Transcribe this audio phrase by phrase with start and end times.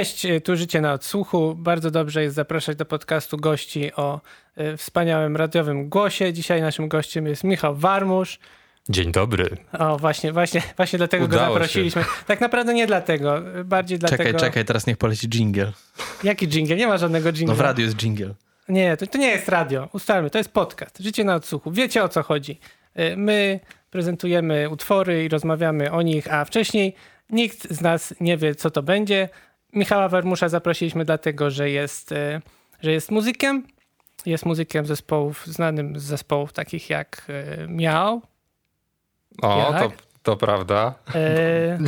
[0.00, 1.54] Cześć, tu Życie na odsłuchu.
[1.54, 4.20] Bardzo dobrze jest zapraszać do podcastu gości o
[4.60, 6.32] y, wspaniałym radiowym głosie.
[6.32, 8.38] Dzisiaj naszym gościem jest Michał Warmusz.
[8.88, 9.56] Dzień dobry.
[9.78, 12.02] O, właśnie, właśnie, właśnie dlatego Udało go zaprosiliśmy.
[12.02, 12.08] się.
[12.26, 14.38] Tak naprawdę nie dlatego, bardziej Czekaj, dlatego...
[14.38, 15.72] czekaj, teraz niech poleci jingle.
[16.24, 16.78] Jaki dżingiel?
[16.78, 17.54] Nie ma żadnego dżingla.
[17.54, 18.34] No w radiu jest jingle.
[18.68, 19.88] Nie, to, to nie jest radio.
[19.92, 20.98] Ustalmy, to jest podcast.
[21.00, 21.70] Życie na odsłuchu.
[21.70, 22.60] Wiecie o co chodzi.
[22.98, 26.94] Y, My prezentujemy utwory i rozmawiamy o nich, a wcześniej
[27.30, 29.28] nikt z nas nie wie, co to będzie.
[29.72, 32.40] Michała Warmusza zaprosiliśmy dlatego, że jest, y,
[32.82, 33.66] że jest muzykiem.
[34.26, 37.26] Jest muzykiem zespołów, znanym z zespołów takich jak
[37.64, 38.22] y, Miał.
[39.42, 39.82] O, Jak?
[39.82, 40.94] to, to prawda.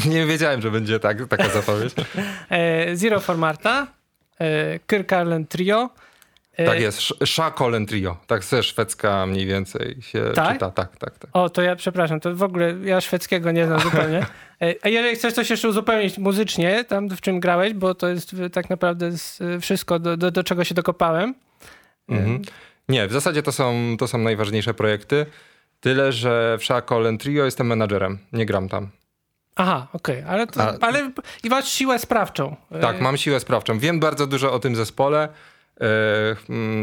[0.04, 1.94] y, Nie wiedziałem, że będzie tak, taka zapowiedź.
[2.90, 3.86] y, Zero for Marta,
[4.40, 5.90] y, Kirk Allen Trio.
[6.60, 8.16] Y, Tak jest, Sz- Szakolen Trio.
[8.26, 10.52] Tak ze szwedzka mniej więcej się Tak?
[10.52, 10.70] czyta.
[10.70, 11.30] Tak, tak, tak.
[11.32, 14.26] O, to ja przepraszam, to w ogóle ja szwedzkiego nie znam zupełnie.
[14.62, 18.34] E, A jeżeli chcesz coś jeszcze uzupełnić muzycznie, tam w czym grałeś, bo to jest
[18.34, 19.10] e, tak naprawdę
[19.56, 21.34] e, wszystko, do, do, do czego się dokopałem.
[22.08, 22.42] Mhm.
[22.88, 25.26] Nie, w zasadzie to są, to są najważniejsze projekty.
[25.80, 28.18] Tyle, że w Szakolen Trio jestem menadżerem.
[28.32, 28.88] Nie gram tam.
[29.56, 31.10] Aha, okej, ale, to, A- ale
[31.44, 32.56] i masz siłę sprawczą.
[32.70, 33.78] E, Tak, mam siłę sprawczą.
[33.78, 35.28] Wiem bardzo dużo o tym zespole, e,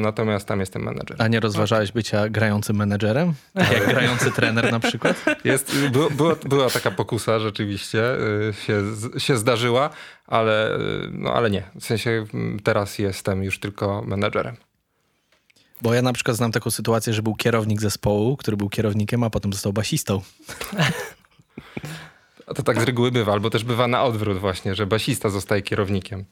[0.02, 1.25] natomiast tam jestem menadżerem.
[1.25, 3.33] A nie rozważałeś bycia grającym menedżerem?
[3.73, 5.25] Jak grający trener na przykład?
[5.44, 8.16] Jest, było, było, była taka pokusa rzeczywiście,
[8.50, 8.83] y, się,
[9.17, 9.89] się zdarzyła,
[10.28, 10.80] ale, y,
[11.11, 11.64] no, ale nie.
[11.80, 12.25] W sensie
[12.64, 14.56] teraz jestem już tylko menedżerem.
[15.81, 19.29] Bo ja na przykład znam taką sytuację, że był kierownik zespołu, który był kierownikiem, a
[19.29, 20.22] potem został basistą.
[22.47, 25.62] A to tak z reguły bywa, albo też bywa na odwrót właśnie, że basista zostaje
[25.62, 26.25] kierownikiem.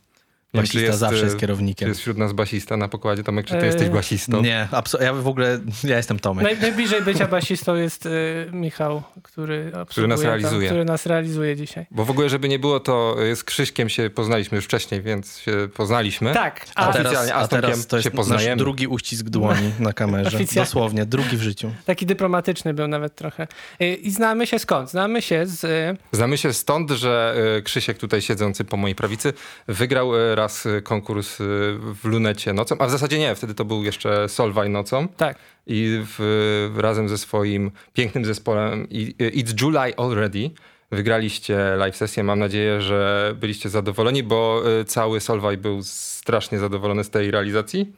[0.54, 1.88] Wiem, czy Basista zawsze y, jest Czy kierownikiem.
[1.90, 3.24] jest wśród nas basista na pokładzie?
[3.24, 4.42] Tomek, czy ty Eee, jesteś basistą?
[4.42, 4.68] Nie,
[5.02, 6.44] ja w ogóle, ja jestem Tomek.
[6.44, 8.10] Naj, najbliżej bycia basistą jest e,
[8.52, 10.68] Michał, który, obsługuje nas tam, realizuje.
[10.68, 11.86] który nas realizuje dzisiaj.
[11.92, 15.38] Bo w ogóle, żeby nie było, to y, z Krzyśkiem się poznaliśmy już wcześniej, więc
[15.40, 16.34] się poznaliśmy.
[16.34, 18.56] Tak, A a, teraz, oficjalnie, a teraz to się jest nasz poznajemy.
[18.58, 20.28] drugi uścisk dłoni na kamerze.
[20.38, 20.66] Oficjalnie.
[20.66, 21.72] Dosłownie, drugi w życiu.
[21.86, 23.48] taki dyplomatyczny był nawet trochę.
[23.80, 24.90] E, I znamy się skąd?
[24.92, 25.66] Znamy się z...
[26.12, 29.34] Znamy się stąd, że y, Krzysiek tutaj siedzący po mojej prawicy
[29.68, 31.44] wygrał y, raz y, konkurs y,
[31.80, 35.38] w lunecie nocą, a w zasadzie nie, wtedy to był jeszcze Solwaj nocą Tak,
[35.68, 40.52] i w, razem ze swoim pięknym zespołem I- It's July Already
[40.92, 42.24] wygraliście live sesję.
[42.24, 47.94] Mam nadzieję, że byliście zadowoleni, bo y, cały Solwaj był strasznie zadowolony z tej realizacji.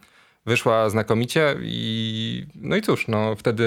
[0.46, 3.64] Wyszła znakomicie i no i cóż, no wtedy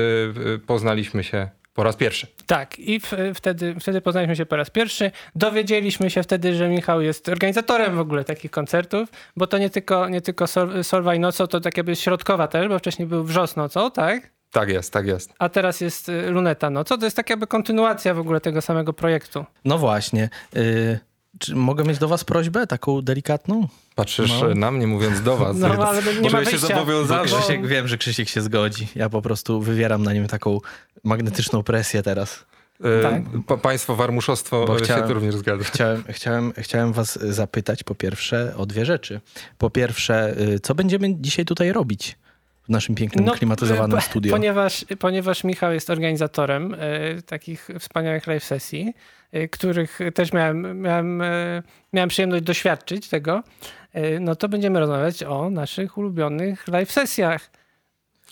[0.46, 2.26] y, poznaliśmy się po raz pierwszy.
[2.46, 5.10] Tak, i w, wtedy, wtedy poznaliśmy się po raz pierwszy.
[5.34, 10.08] Dowiedzieliśmy się wtedy, że Michał jest organizatorem w ogóle takich koncertów, bo to nie tylko,
[10.08, 13.90] nie tylko Sol, Solwaj nocą, to tak jakby środkowa też, bo wcześniej był Wrzos nocą,
[13.90, 14.30] tak?
[14.50, 15.32] Tak jest, tak jest.
[15.38, 16.98] A teraz jest y, Luneta nocą.
[16.98, 19.44] To jest tak jakby kontynuacja w ogóle tego samego projektu.
[19.64, 20.28] No właśnie.
[20.56, 20.98] Y,
[21.38, 23.68] czy mogę mieć do was prośbę, taką delikatną?
[23.94, 24.54] Patrzysz No.
[24.54, 25.56] na mnie mówiąc do was.
[25.58, 26.74] No, ale nie ma Czuję się.
[26.74, 27.04] Bo.
[27.06, 28.88] Bo- Krzysiek, wiem, że Krzysiek się zgodzi.
[28.94, 30.58] Ja po prostu wywieram na nim taką
[31.04, 32.44] magnetyczną presję teraz.
[32.84, 33.22] E, Tak.
[33.46, 35.64] pa, państwo warmuszostwo Bo się chciałem- tu również zgadza.
[35.64, 39.20] Chciałem, chciałem, chciałem was zapytać po pierwsze o dwie rzeczy.
[39.58, 42.18] Po pierwsze, y, co będziemy dzisiaj tutaj robić
[42.64, 44.32] w naszym pięknym, klimatyzowanym y, studio?
[44.32, 48.94] Ponieważ, ponieważ Michał jest organizatorem y, takich wspaniałych live sesji,
[49.34, 53.81] y, których też miałem, miałem, y, miałem przyjemność doświadczyć tego, y,
[54.20, 57.50] no to będziemy rozmawiać o naszych ulubionych live sesjach.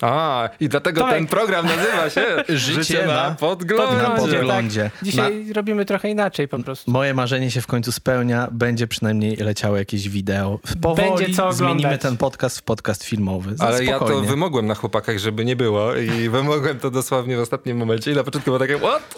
[0.02, 1.16] A, i dlatego Tomek.
[1.16, 2.26] ten program nazywa się
[2.56, 3.96] Życie na, na podglądzie.
[3.96, 4.90] na podglądzie.
[4.94, 5.04] Tak.
[5.04, 6.90] Dzisiaj robimy trochę inaczej po prostu.
[6.90, 8.48] Moje marzenie się w końcu spełnia.
[8.52, 10.58] Będzie przynajmniej leciało jakieś wideo.
[10.82, 13.56] Powoli Będzie co zmienimy ten podcast w podcast filmowy.
[13.56, 14.28] Za Ale ja to spokojnie.
[14.28, 18.24] wymogłem na chłopakach, żeby nie było i wymogłem to dosłownie w ostatnim momencie i na
[18.24, 19.14] początku było takie what?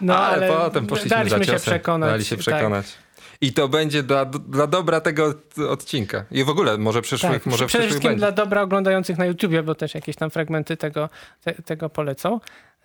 [0.00, 3.05] No, ale, ale potem poszliśmy daliśmy za się przekonać, Dali się tak.
[3.40, 5.34] I to będzie dla, dla dobra tego
[5.68, 6.24] odcinka.
[6.30, 8.18] I w ogóle może przyszłych, Tak, może przede wszystkim będzie.
[8.18, 11.08] dla dobra oglądających na YouTubie, bo też jakieś tam fragmenty tego,
[11.42, 12.40] te, tego polecą.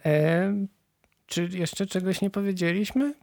[0.06, 0.54] E,
[1.28, 3.14] czy jeszcze czegoś nie powiedzieliśmy?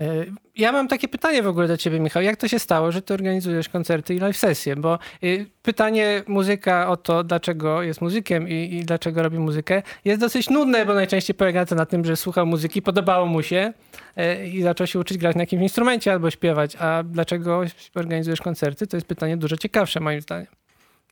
[0.00, 0.24] E,
[0.56, 2.22] ja mam takie pytanie w ogóle do ciebie, Michał.
[2.22, 4.76] Jak to się stało, że ty organizujesz koncerty i live sesje?
[4.76, 10.20] Bo y, pytanie muzyka o to, dlaczego jest muzykiem i, i dlaczego robi muzykę, jest
[10.20, 13.72] dosyć nudne, bo najczęściej polega to na tym, że słuchał muzyki, podobało mu się
[14.16, 16.76] e, i zaczął się uczyć grać na jakimś instrumencie albo śpiewać.
[16.76, 17.62] A dlaczego
[17.94, 18.86] organizujesz koncerty?
[18.86, 20.46] To jest pytanie dużo ciekawsze moim zdaniem.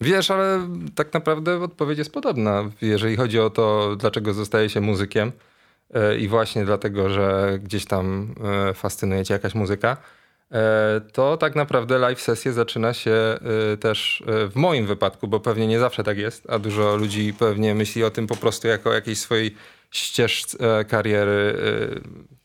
[0.00, 5.32] Wiesz, ale tak naprawdę odpowiedź jest podobna, jeżeli chodzi o to, dlaczego zostaje się muzykiem.
[5.92, 8.34] E, I właśnie dlatego, że gdzieś tam
[8.70, 9.96] e, fascynuje cię jakaś muzyka,
[10.52, 13.38] e, to tak naprawdę live sesję zaczyna się
[13.80, 18.04] też w moim wypadku, bo pewnie nie zawsze tak jest, a dużo ludzi pewnie myśli
[18.04, 19.54] o tym po prostu jako o jakiejś swojej
[19.90, 21.60] ścieżce kariery,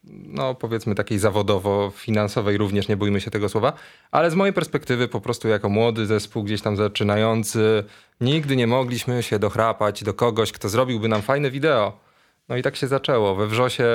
[0.03, 3.73] no powiedzmy takiej zawodowo-finansowej, również nie bójmy się tego słowa,
[4.11, 7.83] ale z mojej perspektywy po prostu jako młody zespół gdzieś tam zaczynający,
[8.21, 12.06] nigdy nie mogliśmy się dochrapać do kogoś, kto zrobiłby nam fajne wideo.
[12.49, 13.35] No i tak się zaczęło.
[13.35, 13.85] We Wrzosie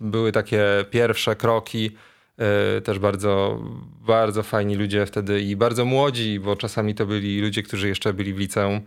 [0.00, 1.90] były takie pierwsze kroki,
[2.38, 3.62] e, też bardzo,
[4.06, 8.34] bardzo fajni ludzie wtedy i bardzo młodzi, bo czasami to byli ludzie, którzy jeszcze byli
[8.34, 8.80] w liceum,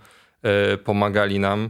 [0.43, 1.69] e, pomagali nam.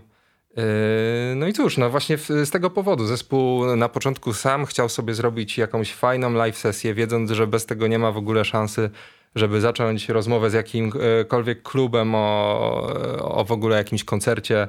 [0.57, 5.13] E, no i cóż, no właśnie z tego powodu zespół na początku sam chciał sobie
[5.13, 8.89] zrobić jakąś fajną live sesję, wiedząc, że bez tego nie ma w ogóle szansy,
[9.35, 14.67] żeby zacząć rozmowę z jakimkolwiek klubem o, o w ogóle jakimś koncercie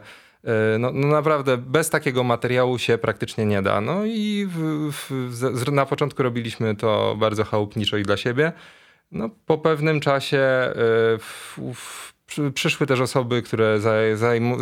[0.79, 3.81] no, no, naprawdę bez takiego materiału się praktycznie nie da.
[3.81, 8.53] No i w, w, na początku robiliśmy to bardzo chałupniczo i dla siebie.
[9.13, 10.73] No, po pewnym czasie e,
[11.19, 12.13] w,
[12.55, 13.81] przyszły też osoby, które
[14.15, 14.57] zajm,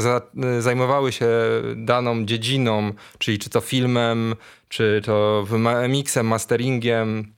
[0.59, 1.29] zajmowały się
[1.77, 4.35] daną dziedziną, czyli czy to filmem,
[4.69, 5.47] czy to
[5.89, 7.33] mixem, masteringiem,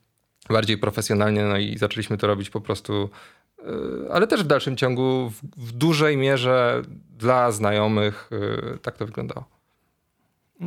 [0.49, 3.11] bardziej profesjonalnie, no i zaczęliśmy to robić po prostu
[4.11, 6.83] ale też w dalszym ciągu w, w dużej mierze
[7.19, 9.45] dla znajomych y, tak to wyglądało.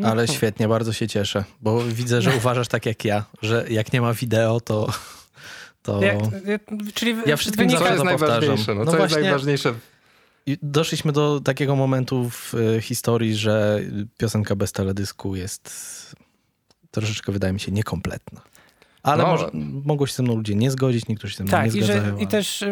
[0.04, 4.01] Ale świetnie, bardzo się cieszę, bo widzę, że uważasz tak jak ja, że jak nie
[4.01, 4.94] ma wideo, to.
[5.84, 6.01] to...
[6.01, 6.18] Jak,
[6.94, 7.86] czyli ja wszystkim wynika...
[7.86, 8.75] co jest najważniejsze.
[8.75, 9.74] No, no co właśnie, jest najważniejsze?
[10.62, 13.81] Doszliśmy do takiego momentu w y, historii, że
[14.18, 15.72] piosenka bez teledysku jest
[16.92, 18.42] troszeczkę, wydaje mi się, niekompletna.
[19.04, 19.30] Ale no.
[19.30, 19.50] może,
[19.86, 22.13] mogą się ze mną ludzie nie zgodzić, niektórzy się ze mną tak, nie zgadzają.
[22.13, 22.63] Tak, i też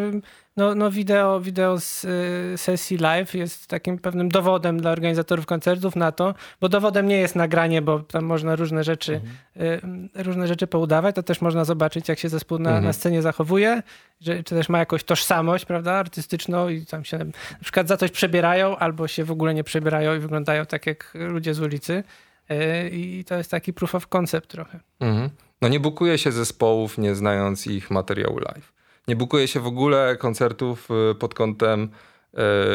[0.58, 5.96] no, no wideo, wideo z y, sesji live jest takim pewnym dowodem dla organizatorów koncertów
[5.96, 9.20] na to, bo dowodem nie jest nagranie, bo tam można różne rzeczy,
[9.56, 10.08] mhm.
[10.16, 12.84] y, różne rzeczy poudawać, to też można zobaczyć, jak się zespół na, mhm.
[12.84, 13.82] na scenie zachowuje,
[14.20, 17.24] że, czy też ma jakąś tożsamość, prawda, artystyczną i tam się na
[17.62, 21.54] przykład za coś przebierają, albo się w ogóle nie przebierają i wyglądają tak jak ludzie
[21.54, 22.04] z ulicy.
[22.50, 24.80] Y, I to jest taki proof of concept trochę.
[25.00, 25.30] Mhm.
[25.62, 28.72] No nie bukuje się zespołów, nie znając ich materiału live.
[29.08, 31.88] Nie bukuje się w ogóle koncertów y, pod kątem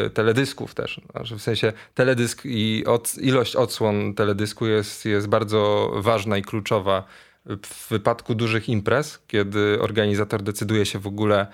[0.06, 1.00] y, teledysków też.
[1.12, 7.04] Znaczy w sensie teledysk i od, ilość odsłon teledysku jest, jest bardzo ważna i kluczowa
[7.46, 11.46] w wypadku dużych imprez, kiedy organizator decyduje się w ogóle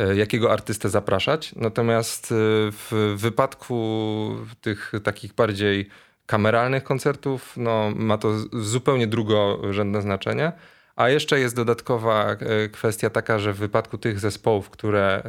[0.00, 1.54] y, jakiego artystę zapraszać.
[1.54, 2.26] Natomiast
[2.72, 5.88] w wypadku tych takich bardziej
[6.26, 10.52] kameralnych koncertów no, ma to zupełnie drugorzędne znaczenie.
[10.96, 15.22] A jeszcze jest dodatkowa e, kwestia taka, że w wypadku tych zespołów, które,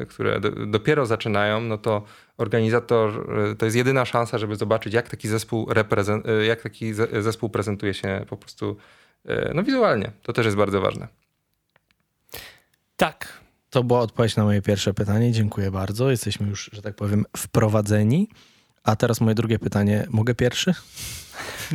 [0.00, 2.02] e, które dopiero zaczynają, no to
[2.36, 5.68] organizator e, to jest jedyna szansa, żeby zobaczyć, jak taki zespół,
[6.46, 8.76] jak taki zespół prezentuje się po prostu
[9.54, 10.12] no, wizualnie.
[10.22, 11.08] To też jest bardzo ważne.
[12.96, 13.44] Tak.
[13.70, 15.32] To była odpowiedź na moje pierwsze pytanie.
[15.32, 16.10] Dziękuję bardzo.
[16.10, 18.28] Jesteśmy już, że tak powiem, wprowadzeni.
[18.84, 20.06] A teraz moje drugie pytanie.
[20.10, 20.74] Mogę pierwszy?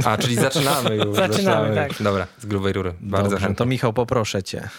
[0.05, 1.15] A, czyli zaczynamy już.
[1.15, 1.75] zaczynamy, zaczynamy.
[1.75, 2.03] tak.
[2.03, 2.93] Dobra, z grubej rury.
[3.01, 3.55] Bardzo Dobrze, chętnie.
[3.57, 4.69] To Michał, poproszę cię.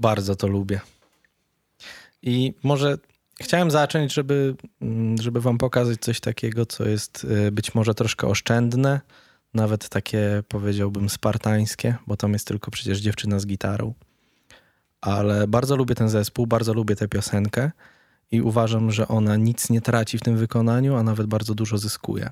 [0.00, 0.80] Bardzo to lubię.
[2.22, 2.98] I może
[3.40, 8.26] chciałem zacząć, żeby, mm, żeby wam pokazać coś takiego, co jest y, być może troszkę
[8.26, 9.00] oszczędne,
[9.54, 13.94] nawet takie powiedziałbym spartańskie, bo tam jest tylko przecież dziewczyna z gitarą.
[15.00, 17.70] Ale bardzo lubię ten zespół, bardzo lubię tę piosenkę
[18.30, 22.30] i uważam, że ona nic nie traci w tym wykonaniu, a nawet bardzo dużo zyskuje.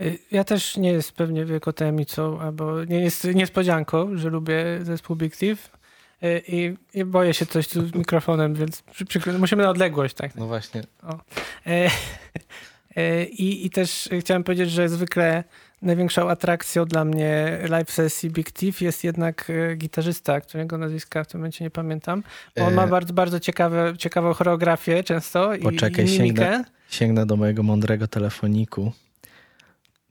[0.00, 5.16] Y, ja też nie jest pewnie wielką tajemnicą, albo nie jest niespodzianką, że lubię zespół
[5.16, 5.70] Big Thief.
[6.22, 10.14] Y, I, I, boję się coś tu z mikrofonem, więc przy, przy, musimy na odległość,
[10.14, 10.34] tak?
[10.34, 10.82] No właśnie.
[11.66, 11.90] E,
[12.96, 15.44] e, I, I też chciałem powiedzieć, że zwykle
[15.82, 21.26] największą atrakcją dla mnie live sesji Big Thief jest jednak e, gitarzysta, którego nazwiska w
[21.26, 22.22] tym momencie nie pamiętam.
[22.56, 27.36] Bo on ma bardzo, bardzo ciekawe, ciekawą choreografię często Poczekaj, i, i sięgnę, sięgnę do
[27.36, 28.92] mojego mądrego telefoniku.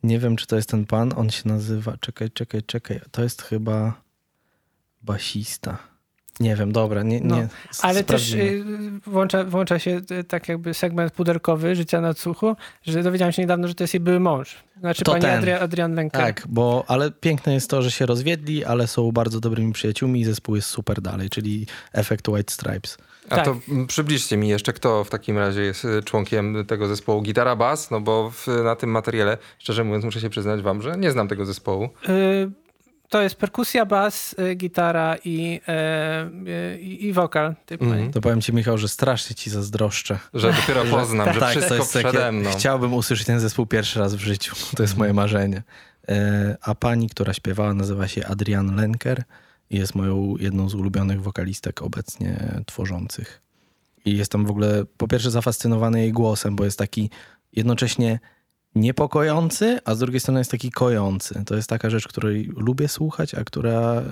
[0.03, 1.13] Nie wiem, czy to jest ten pan.
[1.15, 1.97] On się nazywa.
[1.99, 2.99] Czekaj, czekaj, czekaj.
[3.11, 4.01] To jest chyba
[5.01, 5.89] basista.
[6.39, 7.47] Nie wiem, dobra, nie, No, nie
[7.81, 8.63] Ale też y,
[9.07, 13.67] włącza, włącza się y, tak jakby segment puderkowy życia na cuchu, że dowiedziałem się niedawno,
[13.67, 14.55] że to jest jej były mąż.
[14.79, 15.25] Znaczy To pani.
[15.25, 16.21] Adria, Adrian Lenker.
[16.21, 20.25] Tak, bo ale piękne jest to, że się rozwiedli, ale są bardzo dobrymi przyjaciółmi i
[20.25, 22.97] zespół jest super dalej, czyli efekt White Stripes.
[23.29, 23.45] A Tak.
[23.45, 27.55] to mm, przybliżcie mi jeszcze, kto w takim razie jest y, członkiem tego zespołu Gitara
[27.55, 31.11] Bass, no bo w, na tym materiale, szczerze mówiąc, muszę się przyznać wam, że nie
[31.11, 31.89] znam tego zespołu.
[32.09, 32.51] Y,
[33.09, 36.29] to jest perkusja, bas, y, gitara i, e,
[36.75, 37.55] y, i, i wokal.
[37.71, 38.11] Mhm.
[38.11, 40.19] To powiem ci, Michał, że strasznie ci zazdroszczę.
[40.33, 42.49] Że dopiero poznam, że tak, wszystko to jest przede takie, mną.
[42.51, 44.55] Chciałbym usłyszeć ten zespół pierwszy raz w życiu.
[44.77, 45.63] To jest moje marzenie.
[46.09, 49.23] E, A pani, która śpiewała, nazywa się Adrian Lenker i
[49.69, 53.41] jest moją jedną z ulubionych wokalistek obecnie tworzących.
[54.05, 57.09] I jestem w ogóle po pierwsze zafascynowany jej głosem, bo jest taki
[57.53, 58.19] jednocześnie
[58.75, 61.43] niepokojący, a z drugiej strony jest taki kojący.
[61.45, 64.03] To jest taka rzecz, której lubię słuchać, a która e,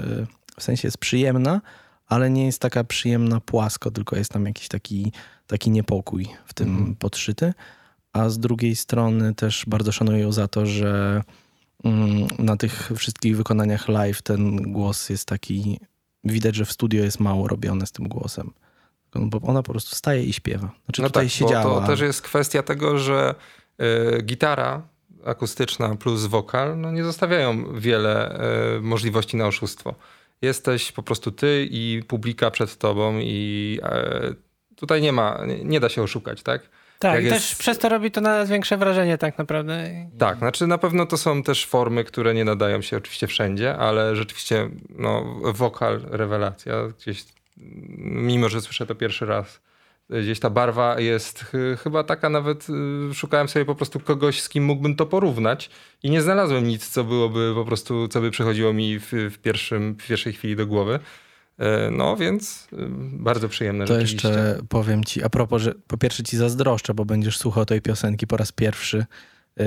[0.60, 1.62] w sensie jest przyjemna,
[2.08, 5.12] ale nie jest taka przyjemna płasko, tylko jest tam jakiś taki,
[5.48, 6.96] taki niepokój w tym Mhm.
[6.96, 7.54] podszyty.
[8.14, 11.24] A z drugiej strony też bardzo szanuję ją za to, że mm,
[12.40, 15.80] na tych wszystkich wykonaniach live ten głos jest taki.
[16.24, 18.52] Widać, że w studio jest mało robione z tym głosem.
[19.16, 20.72] Bo ona po prostu staje i śpiewa.
[20.86, 21.64] Znaczy No tutaj tak, siedziała.
[21.64, 23.36] bo to też jest kwestia tego, że
[24.18, 24.82] y, gitara
[25.26, 28.40] akustyczna plus wokal no nie zostawiają wiele
[28.78, 29.96] y, możliwości na oszustwo.
[30.42, 33.80] Jesteś po prostu ty i publika przed tobą i
[34.72, 36.70] y, tutaj nie ma, nie, nie da się oszukać, tak?
[37.00, 39.90] Tak, Jak i jest- też przez to robi to na nas większe wrażenie tak naprawdę.
[40.20, 44.16] Tak, znaczy na pewno to są też formy, które nie nadają się oczywiście wszędzie, ale
[44.16, 46.74] rzeczywiście no, wokal, rewelacja.
[47.02, 47.26] Gdzieś,
[47.98, 49.62] mimo że słyszę to pierwszy raz,
[50.10, 52.68] gdzieś ta barwa jest ch- chyba taka nawet,
[53.12, 55.70] y, szukałem sobie po prostu kogoś, z kim mógłbym to porównać
[56.04, 59.94] i nie znalazłem nic, co byłoby po prostu, co by przychodziło mi w, w, pierwszym,
[60.00, 61.00] w pierwszej chwili do głowy.
[61.58, 62.78] E, No więc y,
[63.12, 67.38] bardzo przyjemne To jeszcze powiem ci, a propos, że po pierwsze ci zazdroszczę, bo będziesz
[67.38, 68.98] słuchał tej piosenki po raz pierwszy
[69.58, 69.66] yy,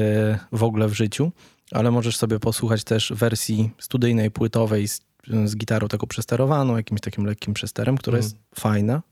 [0.52, 1.32] w ogóle w życiu,
[1.72, 5.00] ale możesz sobie posłuchać też wersji studyjnej, płytowej z,
[5.44, 8.32] z gitarą taką przesterowaną, jakimś takim lekkim przesterem, która Mhm.
[8.32, 9.02] jest fajna.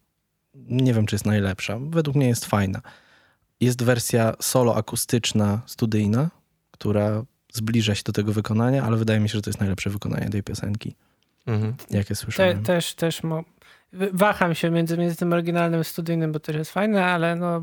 [0.54, 1.78] Nie wiem, czy jest najlepsza.
[1.90, 2.80] Według mnie jest fajna.
[3.60, 6.30] Jest wersja solo akustyczna, studyjna,
[6.70, 10.30] która zbliża się do tego wykonania, ale wydaje mi się, że to jest najlepsze wykonanie
[10.30, 10.94] tej piosenki,
[11.48, 11.74] Mhm.
[11.90, 12.62] jakie Te, słyszałem.
[12.62, 13.44] też, też mo...
[14.12, 17.62] waham się między, między tym oryginalnym studyjnym, bo też jest fajne, ale no,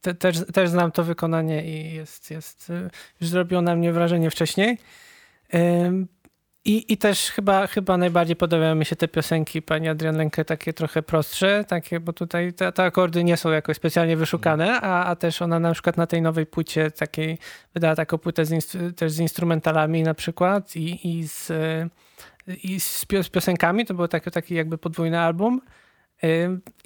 [0.00, 4.30] te, też, też znam to wykonanie i jest, jest y, już zrobiło na mnie wrażenie
[4.30, 4.78] wcześniej.
[5.54, 6.08] Ym,
[6.64, 10.72] I, I też chyba, chyba najbardziej podobają mi się te piosenki pani Adrian Lenke, takie
[10.72, 15.16] trochę prostsze, takie, bo tutaj te, te akordy nie są jakoś specjalnie wyszukane, a, a
[15.16, 17.38] też ona na przykład na tej nowej płycie takiej,
[17.74, 21.52] wydała taką płytę z też z instrumentalami na przykład i, i z
[22.62, 25.60] i z, pio- z piosenkami, to był taki, taki jakby podwójny album.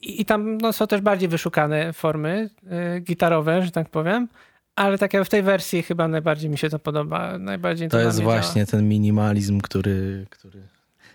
[0.02, 2.50] I, I tam no, są też bardziej wyszukane formy
[2.96, 4.28] y, gitarowe, że tak powiem.
[4.76, 7.38] Ale tak jak w tej wersji chyba najbardziej mi się to podoba.
[7.38, 8.40] Najbardziej To na jest mnie działa.
[8.40, 10.62] właśnie ten minimalizm, który, który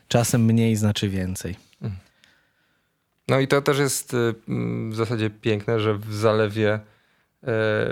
[0.08, 1.56] czasem mniej znaczy więcej.
[3.28, 6.80] No i to też jest y, mm, w zasadzie piękne, że w zalewie, e,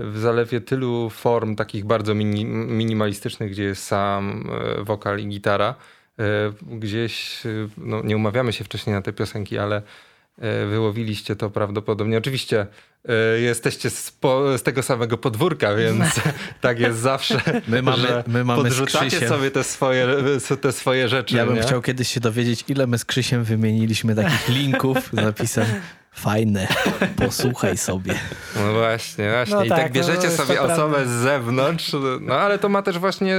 [0.03, 4.49] w zalewie tylu form takich bardzo mini, minimalistycznych, gdzie jest sam
[4.83, 5.75] wokal i gitara,
[6.61, 9.81] gdzieś, y, no nie umawiamy się wcześniej na te piosenki, ale
[10.37, 12.17] e, wyłowiliście to prawdopodobnie.
[12.17, 12.67] Oczywiście
[13.09, 16.03] e, jesteście z, po, z tego samego podwórka, więc
[16.61, 20.07] tak jest zawsze, My mamy- że my mamy podrzucacie sobie te swoje,
[20.61, 21.35] te swoje rzeczy.
[21.35, 21.61] Ja bym nie?
[21.61, 25.65] chciał kiedyś się dowiedzieć, ile my z Krzysiem wymieniliśmy takich linków z napisem
[26.11, 26.67] fajne,
[27.15, 28.15] posłuchaj sobie.
[28.55, 29.55] No właśnie, właśnie.
[29.55, 31.05] No I tak, tak bierzecie no, jest to sobie osobę prawda.
[31.05, 31.91] z zewnątrz,
[32.21, 33.37] no ale to ma też właśnie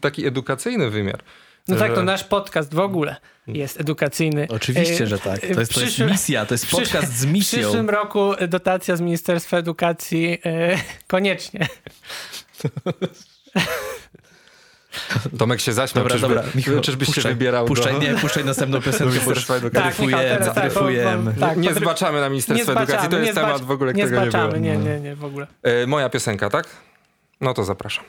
[0.00, 1.22] taki edukacyjny wymiar.
[1.68, 4.46] No tak, to nasz podcast w ogóle jest edukacyjny.
[4.50, 5.40] Oczywiście, E, że tak.
[5.40, 7.58] To e, jest, to jest misja, to jest podcast z W misją.
[7.60, 10.76] przyszłym roku dotacja z Ministerstwa Edukacji e,
[11.06, 11.66] koniecznie.
[15.38, 17.98] Tomek się zaśmiał, Dobra, czyżby, dobra, Michał, czyżbyś się puszczaj, wybierał Puszczaj, do...
[17.98, 19.90] nie, puszczaj następną piosenkę, Ministerstwa Edukacji.
[19.90, 20.72] Tak, Michał, dryfujemy, teraz tak,
[21.34, 24.02] bo- tak, nie zbaczamy na Ministerstwo nie Edukacji, to jest nie temat w ogóle, Nie
[24.04, 24.42] którego nie było.
[24.44, 25.46] zbaczamy, nie, nie, nie, w ogóle.
[25.62, 26.66] E, Moja piosenka, tak?
[27.40, 28.04] No to zapraszam.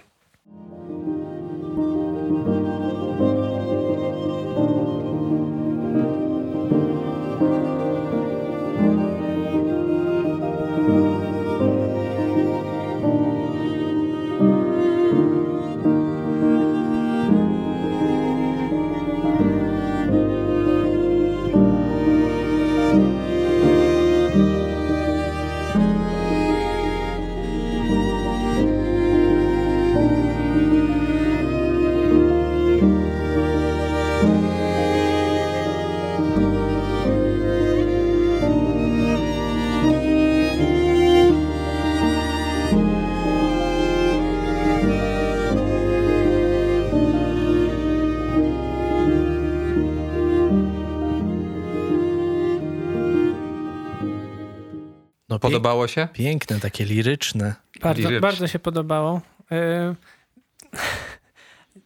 [55.53, 56.07] Podobało się?
[56.13, 57.55] Piękne, takie liryczne.
[57.81, 58.19] Bardzo, Liryczne.
[58.19, 59.21] bardzo się podobało.
[59.51, 59.95] Y,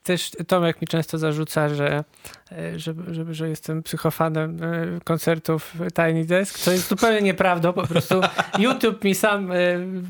[0.03, 2.03] Też Tomek mi często zarzuca, że,
[2.51, 7.73] y, że, że, że jestem psychofanem y, koncertów Tiny Desk, co jest zupełnie nieprawdą.
[7.73, 8.21] Po prostu
[8.59, 9.49] YouTube mi sam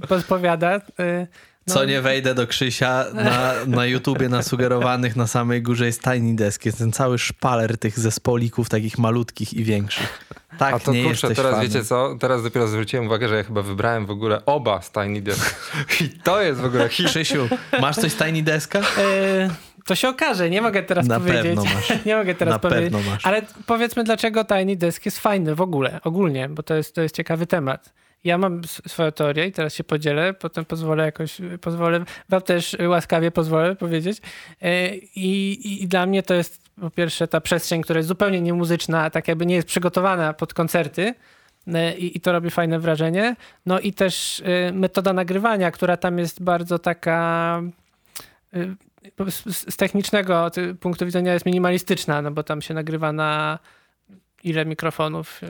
[0.09, 0.81] podpowiada.
[1.67, 6.35] no, Co nie wejdę do Krzysia, na, na YouTubie nasugerowanych na samej górze jest Tiny
[6.35, 6.65] Desk.
[6.65, 10.25] Jest ten cały szpaler tych zespolików takich malutkich i większych.
[10.57, 11.67] Tak, A to nie kurczę, teraz fanem.
[11.67, 12.15] wiecie co?
[12.19, 15.71] Teraz dopiero zwróciłem uwagę, że ja chyba wybrałem w ogóle oba z Tiny Desk.
[16.01, 17.07] I to jest w ogóle hit.
[17.07, 17.47] Krzysiu,
[17.81, 18.79] masz coś z Tiny Deska?
[18.79, 18.83] y,
[19.85, 21.43] To się okaże, nie mogę teraz Na powiedzieć.
[21.43, 21.93] pewno masz.
[22.05, 22.93] Nie mogę teraz Na powiedzieć.
[22.93, 23.25] pewno masz.
[23.25, 27.15] Ale powiedzmy, dlaczego Tiny Desk jest fajny w ogóle, ogólnie, bo to jest, to jest
[27.15, 27.93] ciekawy temat.
[28.23, 33.31] Ja mam swoją teorię i teraz się podzielę, potem pozwolę jakoś, pozwolę, wam też łaskawie
[33.31, 34.17] pozwolę powiedzieć.
[34.61, 38.41] E, I, i, I dla mnie to jest po pierwsze ta przestrzeń, która jest zupełnie
[38.41, 41.13] niemuzyczna, tak jakby nie jest przygotowana pod koncerty.
[41.73, 43.35] E, I, I to robi fajne wrażenie.
[43.65, 47.61] No i też e, metoda nagrywania, która tam jest bardzo taka
[48.53, 48.75] e,
[49.29, 53.59] z, technicznego punktu widzenia jest minimalistyczna, no bo tam się nagrywa na
[54.43, 55.41] ile mikrofonów.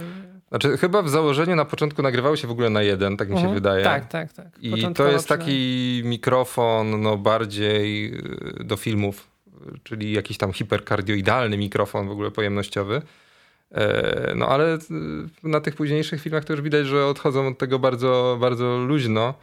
[0.50, 3.40] Znaczy, chyba w założeniu na początku nagrywało się w ogóle na jeden, tak mi się
[3.40, 3.54] Mhm.
[3.56, 3.84] wydaje.
[3.84, 4.48] Tak, tak, tak.
[4.62, 8.14] I to jest taki mikrofon no, bardziej
[8.60, 9.35] do filmów,
[9.84, 13.02] czyli jakiś tam hiperkardioidalny mikrofon w ogóle pojemnościowy.
[13.72, 14.80] E, No ale y,
[15.44, 19.34] na tych późniejszych filmach to już widać, że odchodzą od tego bardzo, bardzo luźno,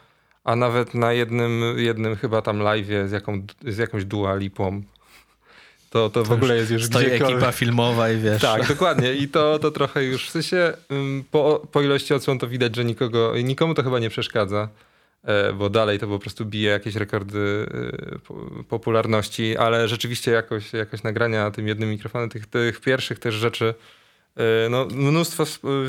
[0.45, 4.83] a nawet na jednym, jednym chyba tam live'ie z, jaką, z jakąś Dua Lipą,
[5.91, 7.37] to, to, w ogóle jest już Stoi gdziekolwiek.
[7.37, 8.43] ekipa filmowa i wiesz.
[8.43, 9.15] Tak, dokładnie.
[9.15, 10.73] I to, to trochę już w sensie
[11.31, 14.92] po, po ilości odsłon to widać, że nikogo, nikomu to chyba nie przeszkadza, e,
[15.55, 17.67] bo dalej to po prostu bije jakieś rekordy
[18.15, 23.35] e, po- popularności, ale rzeczywiście jakoś, jakoś nagrania tym jednym mikrofonem, tych, tych pierwszych też
[23.35, 23.75] rzeczy,
[24.37, 25.45] e, no mnóstwo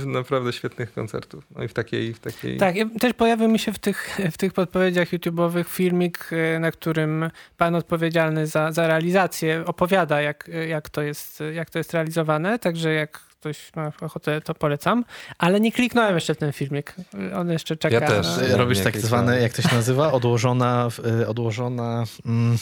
[0.06, 1.44] naprawdę świetnych koncertów.
[1.56, 2.58] No i w takiej, w takiej...
[2.58, 7.30] Tak, też pojawił mi się w tych, w tych podpowiedziach YouTube'owych filmik, e, na którym
[7.58, 12.94] pan odpowiedzialny za, za realizację opowiada, jak, jak, to jest, jak to jest realizowane, także
[12.94, 15.06] jak ktoś ma ochotę, to polecam.
[15.38, 16.96] Ale nie kliknąłem jeszcze w ten filmik.
[17.36, 17.96] On jeszcze czeka.
[17.96, 18.28] Ja też.
[18.50, 20.12] na- Robisz Nie, tak zwane, tam- jak to się nazywa?
[20.12, 20.88] Odłożona,
[21.22, 22.58] y, odłożona mm,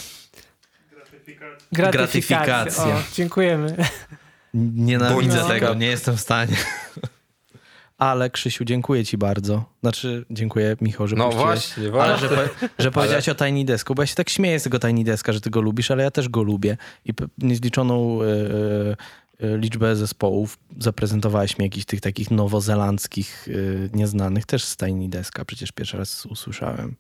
[1.72, 2.84] gratyfikacja.
[2.86, 3.76] O, dziękujemy.
[4.54, 6.56] nienawidzę tego, nie jestem w stanie.
[7.98, 9.66] Ale Krzysiu, dziękuję ci bardzo.
[9.82, 11.46] Znaczy, dziękuję Michał, że No puściłeś.
[11.46, 12.30] właśnie, Ale właśnie.
[12.30, 15.04] że, po, że powiedziałeś o Tiny Desku, bo ja się tak śmieję z tego Tiny
[15.04, 16.78] Deska, że ty go lubisz, ale ja też go lubię.
[17.06, 18.96] I niezliczoną e, e,
[19.42, 25.72] liczbę zespołów zaprezentowałeś mi jakichś tych takich nowozelandzkich, e, nieznanych, też z Tiny Deska, przecież
[25.72, 26.96] pierwszy raz usłyszałem.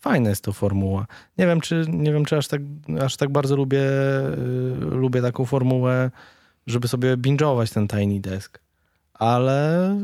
[0.00, 1.06] Fajna jest to formuła.
[1.38, 2.60] Nie wiem, czy, nie wiem, czy aż, tak,
[3.00, 4.36] aż tak bardzo lubię, e,
[4.80, 6.10] lubię taką formułę,
[6.66, 8.60] żeby sobie binge'ować ten Tiny Desk.
[9.14, 9.96] Ale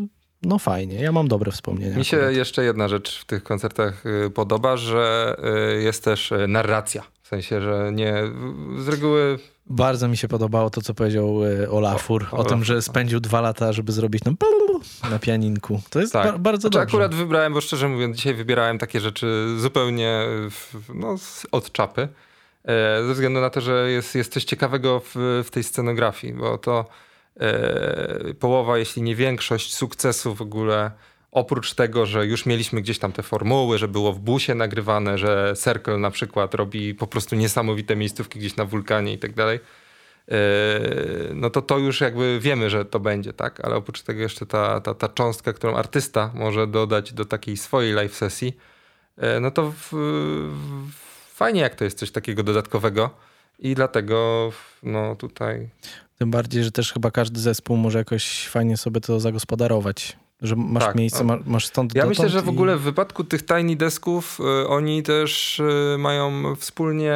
[0.43, 1.97] no fajnie, ja mam dobre wspomnienia.
[1.97, 2.35] Mi się akurat.
[2.35, 5.37] jeszcze jedna rzecz w tych koncertach y, podoba, że
[5.79, 7.03] y, jest też y, narracja.
[7.23, 8.15] W sensie, że nie
[8.79, 9.39] z reguły
[9.71, 13.21] Bardzo mi się podobało to, co powiedział e, Olafur o, O- tym, Olafur, że spędził
[13.21, 14.33] dwa lata, żeby zrobić no,
[15.11, 15.81] na pianinku.
[15.91, 16.33] To jest Tak.
[16.33, 16.89] ba- bardzo Znaczy, dobrze.
[16.89, 20.23] akurat wybrałem, bo szczerze mówiąc, dzisiaj wybierałem takie rzeczy zupełnie
[20.95, 21.17] no,
[21.53, 22.09] od czapy.
[22.65, 26.59] E, ze względu na to, że jest, jest coś ciekawego w, w tej scenografii, bo
[26.59, 26.85] to
[27.41, 30.91] e, połowa, jeśli nie większość sukcesu w ogóle,
[31.39, 35.55] oprócz tego, że już mieliśmy gdzieś tam te formuły, że było w busie nagrywane, że
[35.65, 39.61] Circle na przykład robi po prostu niesamowite miejscówki gdzieś na wulkanie i tak dalej.
[40.29, 40.41] e,
[41.35, 43.61] No to to już jakby wiemy, że to będzie, tak?
[43.65, 47.93] Ale oprócz tego jeszcze ta, ta, ta cząstka, którą artysta może dodać do takiej swojej
[47.93, 48.57] live sesji,
[49.17, 53.11] e, no to w, w, fajnie jak to jest coś takiego dodatkowego
[53.59, 54.51] i dlatego
[54.83, 55.69] no tutaj
[56.19, 60.17] Tym bardziej, że też chyba każdy zespół może jakoś fajnie sobie to zagospodarować.
[60.43, 63.25] Że masz Tak, miejsce, ma, masz stąd Ja myślę, że w i- ogóle w wypadku
[63.25, 67.15] tych tiny desków y, oni też y, mają wspólnie,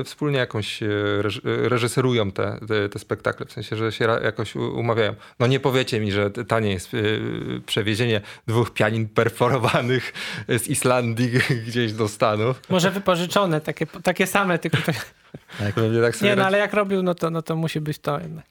[0.00, 0.88] y, wspólnie jakąś y,
[1.22, 5.14] reż- y, reżyserują te, te, te spektakle, w sensie, że się ra- jakoś umawiają.
[5.40, 7.20] No nie powiecie mi, że tanie jest y,
[7.66, 10.12] przewiezienie dwóch pianin perforowanych
[10.48, 11.30] z Islandii
[11.66, 12.60] gdzieś do Stanów.
[12.68, 14.78] Może wypożyczone, takie, takie same, tylko
[16.02, 18.44] tak sobie nie, no ale jak robił, no to, no to musi być to jednak.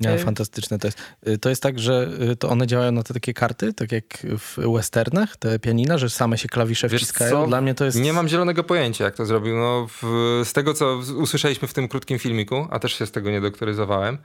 [0.00, 0.98] Nie, Y- fantastyczne to jest.
[1.28, 4.04] Y, To jest tak, że y, to one działają na te takie karty, tak jak
[4.38, 7.30] w westernach, te pianina, że same się klawisze Wiesz wciskają.
[7.30, 7.46] co?
[7.46, 8.00] Dla mnie to jest...
[8.00, 9.56] Nie mam zielonego pojęcia, jak to zrobił.
[9.56, 13.30] No, w, z tego, co usłyszeliśmy w tym krótkim filmiku, a też się z tego
[13.30, 14.18] nie doktoryzowałem,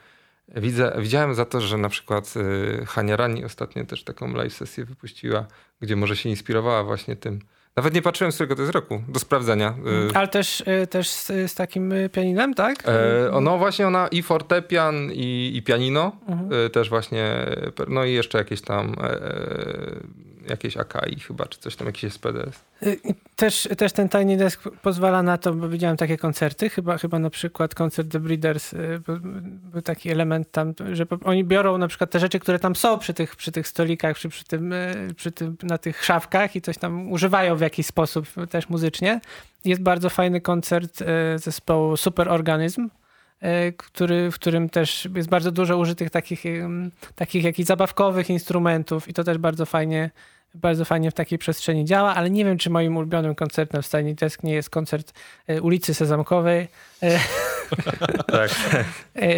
[0.55, 2.33] widzę, widziałem za to, że na przykład
[2.81, 5.45] y, Hania Rani ostatnio też taką live sesję wypuściła,
[5.81, 7.39] gdzie może się inspirowała właśnie tym.
[7.79, 9.73] Nawet nie patrzyłem, z którego to jest roku, do sprawdzenia.
[10.11, 12.83] Y, Ale też, y, też z, z takim y, pianinem, tak?
[12.87, 16.65] E, no właśnie ona i fortepian, i, i pianino, Mhm.
[16.65, 17.45] e, też właśnie,
[17.87, 19.19] no i jeszcze jakieś tam, e,
[20.49, 22.63] jakieś Akai chyba, czy coś tam, jakiś SPDS.
[22.83, 22.99] Y,
[23.39, 27.29] Też, też ten Tiny Desk pozwala na to, bo widziałem takie koncerty, chyba, chyba na
[27.29, 29.01] przykład koncert The Breeders, y,
[29.71, 33.13] był, taki element tam, że oni biorą na przykład te rzeczy, które tam są przy
[33.13, 36.77] tych, przy tych stolikach, przy, przy, tym, y, przy tym, na tych szafkach i coś
[36.77, 39.21] tam używają w jakiś sposób też muzycznie.
[39.65, 41.03] Jest bardzo fajny koncert
[41.35, 42.89] zespołu Super Organism,
[43.43, 46.43] y, który, w którym też jest bardzo dużo użytych takich,
[47.15, 50.09] takich jakichś zabawkowych instrumentów i to też bardzo fajnie
[50.53, 54.15] bardzo fajnie w takiej przestrzeni działa, ale nie wiem, czy moim ulubionym koncertem w Tiny
[54.15, 55.13] Desk nie jest koncert
[55.47, 56.67] e, ulicy Sezamkowej,
[57.03, 57.19] e,
[58.27, 58.51] Tak.
[59.15, 59.29] e,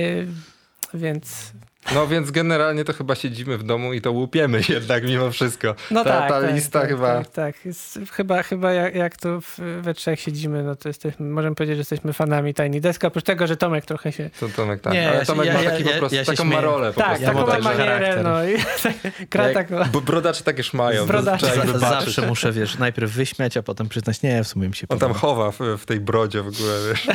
[0.94, 1.52] więc
[1.96, 5.76] No więc generalnie to chyba siedzimy w domu i to łupiemy jednak mimo wszystko.
[5.92, 7.18] no ta, tak, ta tak, lista tak, chyba...
[7.18, 7.66] Tak, tak.
[7.66, 11.76] Jest, chyba, chyba jak, jak tu w, we trzech siedzimy, no to jesteśmy, możemy powiedzieć,
[11.78, 14.30] że jesteśmy fanami Tiny Desk, oprócz tego, że Tomek trochę się...
[14.40, 14.94] To Tomek, tak.
[14.94, 16.56] Nie, Ale ja Tomek ja- ma ja- taki po ja- prostu, ja taką śmieję.
[16.56, 17.26] marolę po Tak, prostu.
[17.26, 18.56] taką ma także manierę, no i
[19.32, 19.76] gra taką...
[19.92, 21.06] bo brodacze mają.
[21.06, 21.46] Brodacze.
[21.48, 22.06] to trzeba im Z- wybaczyć.
[22.06, 25.14] Zawsze muszę, wiesz, najpierw wyśmiać, a potem przyznać, nie, w sumie mi się On tam
[25.14, 25.20] podoba.
[25.20, 27.08] chowa w, w tej brodzie w ogóle, wiesz,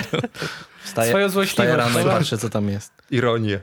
[0.84, 1.76] Wstaję, swoją złośliwość.
[1.76, 2.92] rano i patrzę, co tam jest.
[3.10, 3.60] ironię.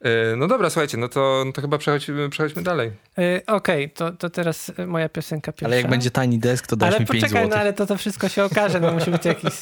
[0.00, 2.90] E, No dobra, słuchajcie, no to, no to chyba przechodźmy, przechodźmy dalej.
[3.18, 5.66] E, Okej, to, to teraz moja piosenka pierwsza.
[5.66, 7.50] Ale jak będzie Tiny Desk, to dasz Ale mi 5 poczekaj, zł.
[7.56, 9.52] no ale to, to wszystko się okaże, no musi być jakiś,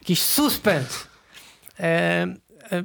[0.00, 1.06] jakiś suspens.
[1.80, 1.84] E,
[2.72, 2.84] e,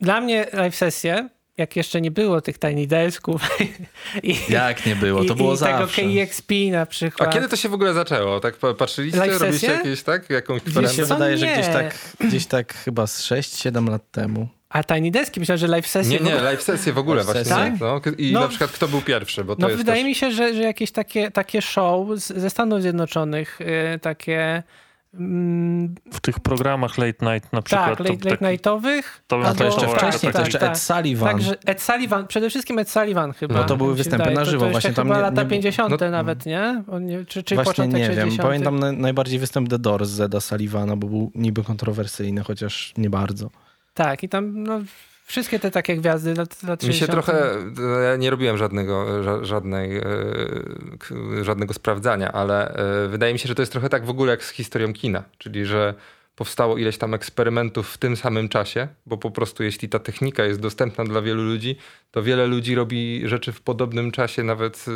[0.00, 3.42] dla mnie live sesje, jak jeszcze nie było tych Tiny Desków
[4.22, 6.02] i, Jak nie było, to i, było i tego zawsze.
[6.02, 7.32] KEXP na A przykład.
[7.32, 8.40] kiedy to się w ogóle zaczęło?
[8.40, 10.30] Tak pa- patrzyliście, Live robiliście jakieś, tak?
[10.30, 11.52] Jakąś Mi się wydaje, że Nie.
[11.52, 14.48] gdzieś tak, gdzieś tak chyba z 6-7 lat temu.
[14.70, 15.40] A Tiny Deski?
[15.40, 16.12] Myślałem, że live sesje...
[16.18, 17.44] Nie, nie, ogóle- live sesje w ogóle Live właśnie.
[17.44, 17.76] sesje?
[17.80, 20.08] No, I No, na przykład kto był pierwszy, bo to No jest wydaje też...
[20.08, 24.62] mi się, że, że jakieś takie, takie show z, ze Stanów Zjednoczonych, y, takie...
[25.14, 27.88] Mm, W tych programach late night na przykład.
[27.88, 29.22] tak, to late, late taki- nightowych.
[29.26, 30.70] to bym A to jeszcze Tak, wcześniej, to tak, jeszcze tak.
[30.72, 31.28] Ed Sullivan.
[31.28, 33.54] Także Ed Sullivan, przede wszystkim Ed Sullivan chyba.
[33.54, 34.36] No to były występy wydaje.
[34.36, 36.82] na żywo, To, to właśnie tam chyba nie- lata nie- 50 no- nawet, nie?
[37.00, 38.30] Nie czy, czy Właśnie początek nie 60.
[38.32, 38.42] wiem.
[38.46, 43.50] Pamiętam na, najbardziej występ The Doors Zeda Sullivana, bo był niby kontrowersyjny, chociaż nie bardzo.
[43.98, 44.80] Tak, i tam no,
[45.24, 47.10] wszystkie te takie gwiazdy lat, lat Mi się 60.
[47.10, 47.56] trochę,
[48.10, 50.04] ja nie robiłem żadnego, ża- żadnej, e,
[51.42, 54.44] żadnego sprawdzania, ale e, wydaje mi się, że to jest trochę tak w ogóle jak
[54.44, 55.94] z historią kina, czyli że
[56.36, 60.60] powstało ileś tam eksperymentów w tym samym czasie, bo po prostu jeśli ta technika jest
[60.60, 61.76] dostępna dla wielu ludzi,
[62.10, 64.90] to wiele ludzi robi rzeczy w podobnym czasie, nawet e,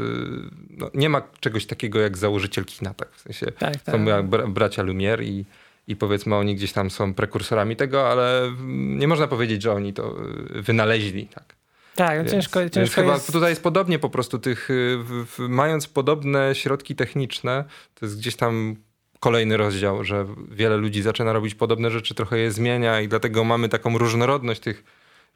[0.71, 3.95] no, nie ma czegoś takiego jak założyciel kina, tak w sensie Tak, tak.
[3.95, 4.05] są
[4.49, 5.45] bracia Lumière i,
[5.89, 10.17] i powiedzmy oni gdzieś tam są prekursorami tego, ale nie można powiedzieć, że oni to
[10.57, 11.27] y, wynaleźli.
[11.27, 11.57] Tak.
[11.95, 13.33] Tak, no Więc- ciężko, więc ciężko chyba jest...
[13.33, 17.65] tutaj jest podobnie po prostu tych, y, w, w, mając podobne środki techniczne,
[17.95, 18.77] to jest gdzieś tam
[19.21, 23.69] kolejny rozdział, że wiele ludzi zaczyna robić podobne rzeczy, trochę je zmienia i dlatego mamy
[23.69, 24.85] taką różnorodność tych,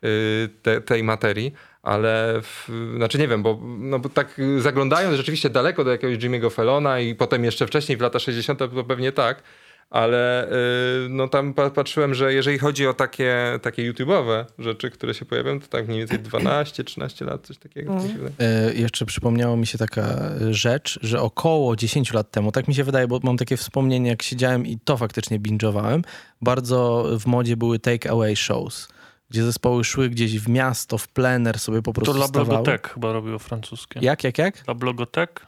[0.04, 5.50] y, te, tej materii, ale w, znaczy nie wiem, bo, no, bo tak zaglądając rzeczywiście
[5.50, 9.42] daleko do jakiegoś Jimmy'ego Fallona i potem jeszcze wcześniej w lata 60 to pewnie tak,
[9.90, 15.14] ale y, no tam pa- patrzyłem, że jeżeli chodzi o takie, takie YouTube'owe rzeczy, które
[15.14, 17.96] się pojawiają, to tak mniej więcej 12-13 lat, coś takiego.
[18.38, 22.84] E, jeszcze przypomniało mi się taka rzecz, że około 10 lat temu, tak mi się
[22.84, 26.02] wydaje, bo mam takie wspomnienie, jak siedziałem i to faktycznie binge'owałem,
[26.42, 28.88] bardzo w modzie były take away shows,
[29.30, 32.48] gdzie zespoły szły gdzieś w miasto, w plener sobie po To prostu La stawały.
[32.48, 34.00] Blogotek chyba robiło francuskie.
[34.02, 34.68] Jak, jak, jak?
[34.68, 35.46] La Blogotek?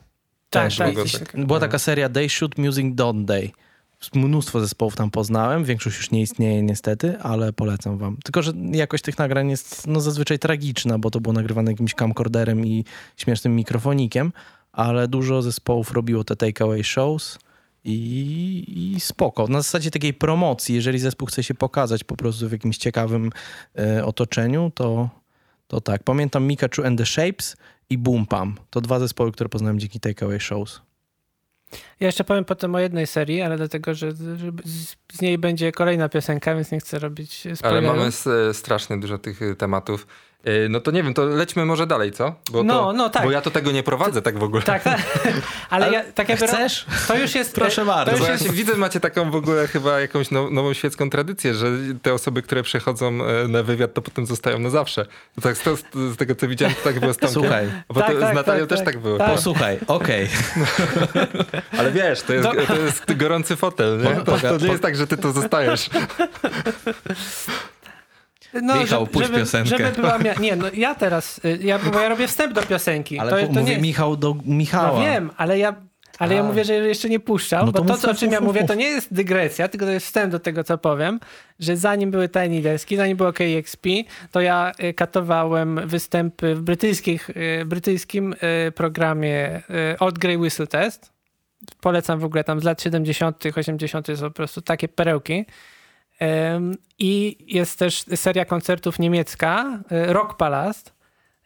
[0.50, 0.94] Tak, tak.
[0.94, 1.32] tak.
[1.32, 1.46] tak.
[1.46, 3.50] Była taka seria They Shoot Music Don't They.
[4.14, 8.16] Mnóstwo zespołów tam poznałem, większość już nie istnieje niestety, ale polecam wam.
[8.24, 12.66] Tylko, że jakość tych nagrań jest no, zazwyczaj tragiczna, bo to było nagrywane jakimś camcorderem
[12.66, 12.84] i
[13.16, 14.32] śmiesznym mikrofonikiem,
[14.72, 17.38] ale dużo zespołów robiło te takeaway shows
[17.84, 19.46] i, i spoko.
[19.46, 23.30] Na zasadzie takiej promocji, jeżeli zespół chce się pokazać po prostu w jakimś ciekawym
[23.78, 25.08] e, otoczeniu, to,
[25.68, 26.02] to tak.
[26.02, 27.56] Pamiętam Mikachu and the Shapes
[27.90, 28.56] i Boom Pam.
[28.70, 30.87] To dwa zespoły, które poznałem dzięki takeaway shows.
[32.00, 34.52] Ja jeszcze powiem potem o jednej serii, ale dlatego, że, że
[35.12, 37.96] z, niej będzie kolejna piosenka, więc nie chcę robić Ale spoilerów.
[37.96, 40.06] mamy s- strasznie dużo tych tematów.
[40.46, 42.34] Y, No to nie wiem, to lećmy może dalej, co?
[42.50, 43.22] Bo No, to, no tak.
[43.22, 44.62] Bo ja to tego nie prowadzę tak w ogóle.
[44.62, 45.00] Tak, tak.
[45.70, 46.46] Ale, Ale ja, tak jakby...
[46.46, 46.86] Chcesz?
[47.08, 47.54] To już jest...
[47.54, 48.24] Proszę to bardzo.
[48.24, 51.70] ja jest się widzę, macie taką w ogóle chyba jakąś now, nową świecką tradycję, że
[52.02, 55.06] te osoby, które przychodzą e, na wywiad, to potem zostają na zawsze.
[55.34, 55.62] To tak z,
[55.94, 57.42] z, tego, co widziałem, to tak było z Tomkiem.
[57.42, 58.86] Słuchaj, Bo Tak, to tak, z Natalią tak, też tak.
[58.86, 59.18] tak było.
[59.18, 59.30] Tak.
[59.34, 60.28] posłuchaj, okej.
[61.78, 64.24] Ale wiesz, to jest, to jest gorący fotel, nie?
[64.24, 65.90] To, to nie jest tak, że ty tu zostajesz.
[68.62, 69.68] No, Michał, puść żeby, piosenkę.
[69.68, 73.18] Żeby była mia- nie, no ja teraz, y, ja, bo ja robię wstęp do piosenki.
[73.18, 74.98] Ale to, to mówię nie, Michał do Michała.
[74.98, 75.74] No wiem, ale ja,
[76.18, 78.20] Ale ja mówię, że jeszcze nie puszczał, No to bo to, mów, co, o mów,
[78.20, 78.68] czym ja mów, mówię, mów.
[78.68, 81.20] to nie jest dygresja, tylko to jest wstęp do tego, co powiem,
[81.60, 83.88] że zanim były Tiny Deski, zanim było KXP,
[84.32, 88.34] to ja y, katowałem występy w brytyjskich, y, brytyjskim
[88.74, 89.62] programie
[89.98, 91.12] Old Grey Whistle Test.
[91.80, 94.06] Polecam w ogóle tam z lat 70., 80.
[94.16, 95.44] są po prostu takie perełki.
[96.98, 100.94] I jest też seria koncertów niemiecka, y, Rock Palast,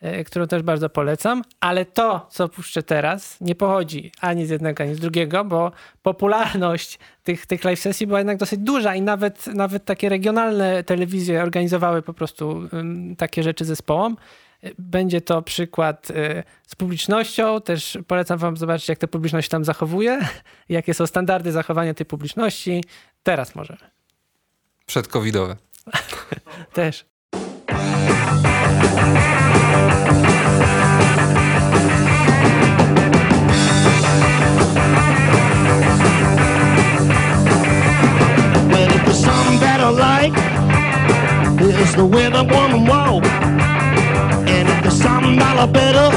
[0.02, 4.85] y, którą też bardzo polecam, ale to, co puszczę teraz, nie pochodzi ani z jednego,
[4.85, 9.46] ani z drugiego, bo popularność tych, tych live sesji była jednak dosyć duża i nawet,
[9.46, 12.68] nawet takie regionalne telewizje organizowały po prostu
[13.18, 14.16] takie rzeczy zespołom.
[14.78, 17.61] Będzie to przykład y, z publicznością.
[17.61, 20.20] Też polecam wam zobaczyć, jak ta publiczność tam zachowuje,
[20.68, 22.85] jakie są standardy zachowania tej publiczności.
[23.22, 24.02] Teraz możemy.
[24.92, 25.57] Przedcovidowe.
[26.74, 27.05] Też.
[41.83, 43.24] is the way I wanna walk.
[44.46, 45.37] And if there's something
[45.72, 46.11] better,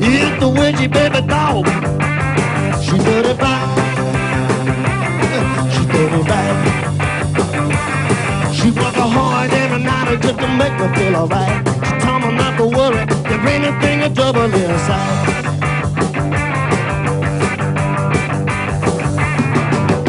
[0.00, 1.66] it's the way she baby dog.
[2.82, 3.68] She's 35,
[5.72, 6.67] she's 35
[9.02, 11.66] hard every night just to make me feel alright.
[11.86, 13.02] She told me not to worry,
[13.34, 15.28] if anything is trouble inside.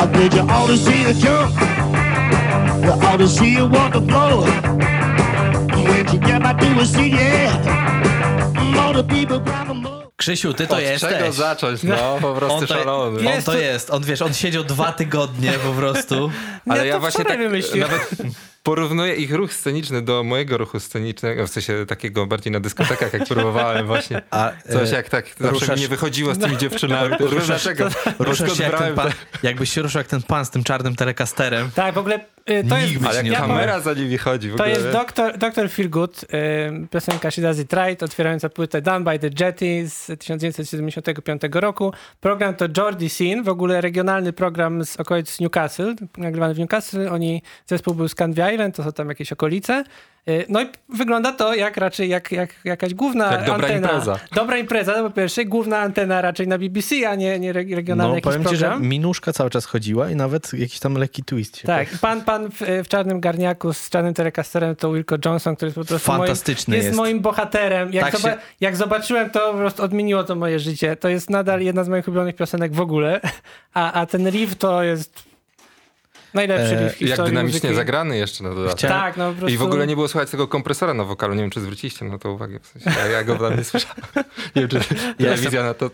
[0.02, 1.52] I did you ought to see the jump.
[2.84, 4.46] You ought to see her walk the floor.
[5.90, 8.78] When she get back to a seat, yeah.
[8.80, 10.00] All the people grab them up.
[10.18, 11.10] Krzysiu, ty to Od jesteś.
[11.14, 11.84] czego zacząć?
[11.84, 13.20] No, po prostu On to, szalony.
[13.20, 13.90] on Jest to to- jest.
[13.90, 16.32] On wiesz, on siedział dwa tygodnie po prostu.
[16.70, 17.92] Ale ja to właśnie tak wymyśliłem.
[17.92, 18.10] nawet
[18.64, 23.28] porównuję ich ruch sceniczny do mojego ruchu scenicznego, w sensie takiego bardziej na dyskotekach, jak
[23.28, 24.22] próbowałem właśnie.
[24.32, 27.16] A, Coś e, jak tak zawsze ruszasz- mi nie wychodziło z tymi dziewczynami.
[27.20, 27.90] Ruszasz- dlaczego?
[28.20, 29.12] Ruszasz jak pan,
[29.44, 31.72] jakbyś się ruszał jak ten pan z tym czarnym telekasterem.
[31.76, 32.20] Tak, w ogóle
[32.70, 32.94] to jest...
[32.94, 34.70] Nikt Ale nie kamera za nimi chodzi w To ogóle.
[34.70, 35.38] jest Dr.
[35.38, 35.70] Dr.
[35.70, 36.28] Feelgood, y,
[36.92, 41.94] piosenka Does It Right, otwierająca płytę Done by the Jetty z 1975 roku.
[42.22, 47.10] Program to Jordi Sin, w ogóle regionalny program z okolic Newcastle, nagrywany w Newcastle.
[47.12, 49.84] Oni, zespół był z Canvey Island, to są tam jakieś okolice.
[50.30, 53.88] Y, No i wygląda to jak raczej jak, jak jakaś główna Jak dobra antena.
[53.88, 54.20] impreza.
[54.36, 58.10] Dobra impreza, to po pierwsze, główna antena raczej na BBC, a nie, nie re- regionalny
[58.10, 58.88] No, jakiś powiem ci, że program.
[58.88, 62.62] minuszka cały czas chodziła i nawet jakiś tam lekki twist się Tak, pan, pan w,
[62.84, 66.78] w czarnym garniaku z czarnym telecasterem to Wilco Johnson, który jest po prostu Fantastyczny moim,
[66.78, 66.98] jest, jest.
[66.98, 67.94] moim bohaterem.
[67.94, 70.96] Jak, Tak zoba- się- jak zobaczyłem to, po prostu odmieniło to moje życie.
[70.96, 73.22] To jest nadal jedna z moich ulubionych piosenek w ogóle,
[73.74, 75.29] a, a ten riff to jest
[76.34, 77.76] najlepszy E, riff w Jak historii dynamicznie muzyki.
[77.76, 78.78] zagrany jeszcze na dodatek.
[78.78, 79.54] Chciałem- Tak, no po prostu...
[79.56, 81.34] I w ogóle nie było słychać tego kompresora na wokalu.
[81.34, 82.60] Nie wiem, czy zwróciliście na to uwagę.
[82.60, 83.96] W sensie, ja, ja go tam nie słyszałem.
[84.56, 84.80] Nie wiem, czy
[85.18, 85.92] telewizja na to...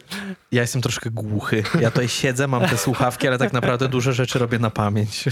[0.52, 1.64] Ja jestem troszkę głuchy.
[1.82, 5.24] Ja tutaj siedzę, mam te słuchawki, ale tak naprawdę duże rzeczy robię na pamięć.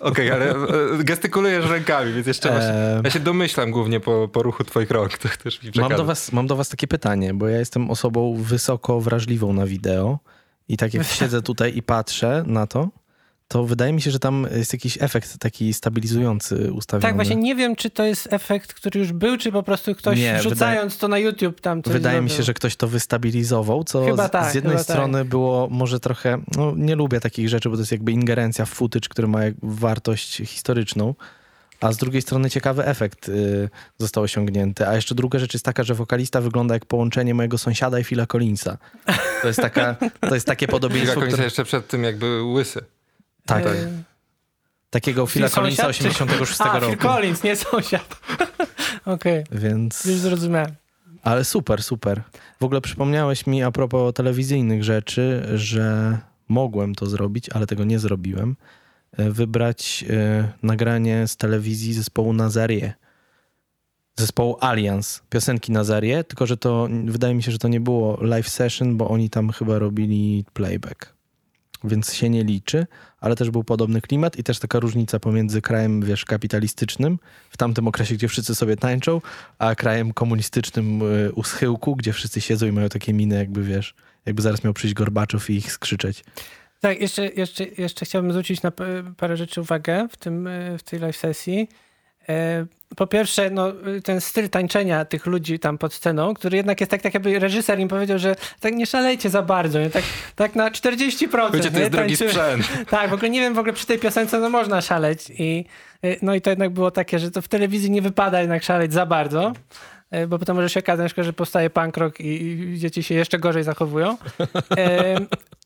[0.00, 0.56] Okej, ale e,
[1.04, 2.70] gestykulujesz rękami, więc jeszcze właśnie...
[2.74, 3.00] Eee.
[3.04, 5.18] Ja się domyślam głównie po, po ruchu twoich rąk.
[5.18, 8.36] To też mi Mam do, was, mam do was takie pytanie, bo ja jestem osobą
[8.42, 10.18] wysoko wrażliwą na wideo
[10.68, 12.88] i tak jak siedzę tutaj i patrzę na to,
[13.48, 17.02] to wydaje mi się, że tam jest jakiś efekt taki stabilizujący ustawiony.
[17.02, 20.18] Tak, właśnie nie wiem, czy to jest efekt, który już był, czy po prostu ktoś
[20.18, 22.36] Nie, wrzucając to na YouTube tam coś Wydaje mi zrobił.
[22.36, 24.96] się, że ktoś to wystabilizował, co Chyba z, tak, z jednej chyba tak.
[24.96, 28.70] strony było może trochę, no nie lubię takich rzeczy, bo to jest jakby ingerencja w
[28.70, 31.14] footage, który ma wartość historyczną,
[31.80, 34.88] a z drugiej strony ciekawy efekt y, został osiągnięty.
[34.88, 38.26] A jeszcze druga rzecz jest taka, że wokalista wygląda jak połączenie mojego sąsiada i Phila
[38.26, 38.78] Collinsa.
[39.42, 42.84] To jest, taka, to jest takie podobieństwo, końca które, jeszcze przed tym jakby łysy.
[43.48, 44.02] Tak, E,
[44.90, 46.86] takiego Phila Phil Collinsa sąsiad, czy- 86 A, roku.
[46.92, 48.20] Phil Collins, nie sąsiad.
[49.04, 50.04] Okej, Więc...
[50.04, 50.74] już zrozumiałem.
[51.22, 52.22] Ale super, super.
[52.60, 57.98] W ogóle przypomniałeś mi a propos telewizyjnych rzeczy, że mogłem to zrobić, ale tego nie
[57.98, 58.56] zrobiłem.
[59.16, 62.94] E, Wybrać e, nagranie z telewizji zespołu Nazarie.
[64.16, 68.48] Zespołu Alliance, piosenki Nazarie, tylko że to wydaje mi się, że to nie było live
[68.48, 71.14] session, bo oni tam chyba robili playback.
[71.84, 72.86] Więc się nie liczy,
[73.20, 77.18] ale też był podobny klimat i też taka różnica pomiędzy krajem, wiesz, kapitalistycznym,
[77.50, 79.20] w tamtym okresie, gdzie wszyscy sobie tańczą,
[79.58, 83.94] a krajem komunistycznym y, u schyłku, gdzie wszyscy siedzą i mają takie miny, jakby wiesz,
[84.26, 86.24] jakby zaraz miał przyjść Gorbaczow i ich skrzyczeć.
[86.80, 88.72] Tak, jeszcze, jeszcze, jeszcze chciałbym zwrócić na
[89.16, 91.68] parę rzeczy uwagę w, tym, y, w tej live sesji.
[92.96, 93.72] Po pierwsze, no,
[94.04, 97.78] ten styl tańczenia tych ludzi tam pod sceną, który jednak jest tak, tak jakby reżyser
[97.78, 99.90] im powiedział, że tak nie szalejcie za bardzo, nie?
[99.90, 100.02] Tak,
[100.36, 101.54] tak na 40%.
[101.54, 102.68] Wiecie, to jest drogi sprzęt.
[102.90, 105.64] Tak, w ogóle nie wiem, w ogóle przy tej piosence no można szaleć i
[106.04, 108.92] y, no i to jednak było takie, że to w telewizji nie wypada jednak szaleć
[108.92, 109.52] za bardzo,
[110.14, 113.38] y, bo potem może się okazać, że powstaje punk rock i, i dzieci się jeszcze
[113.38, 114.16] gorzej zachowują.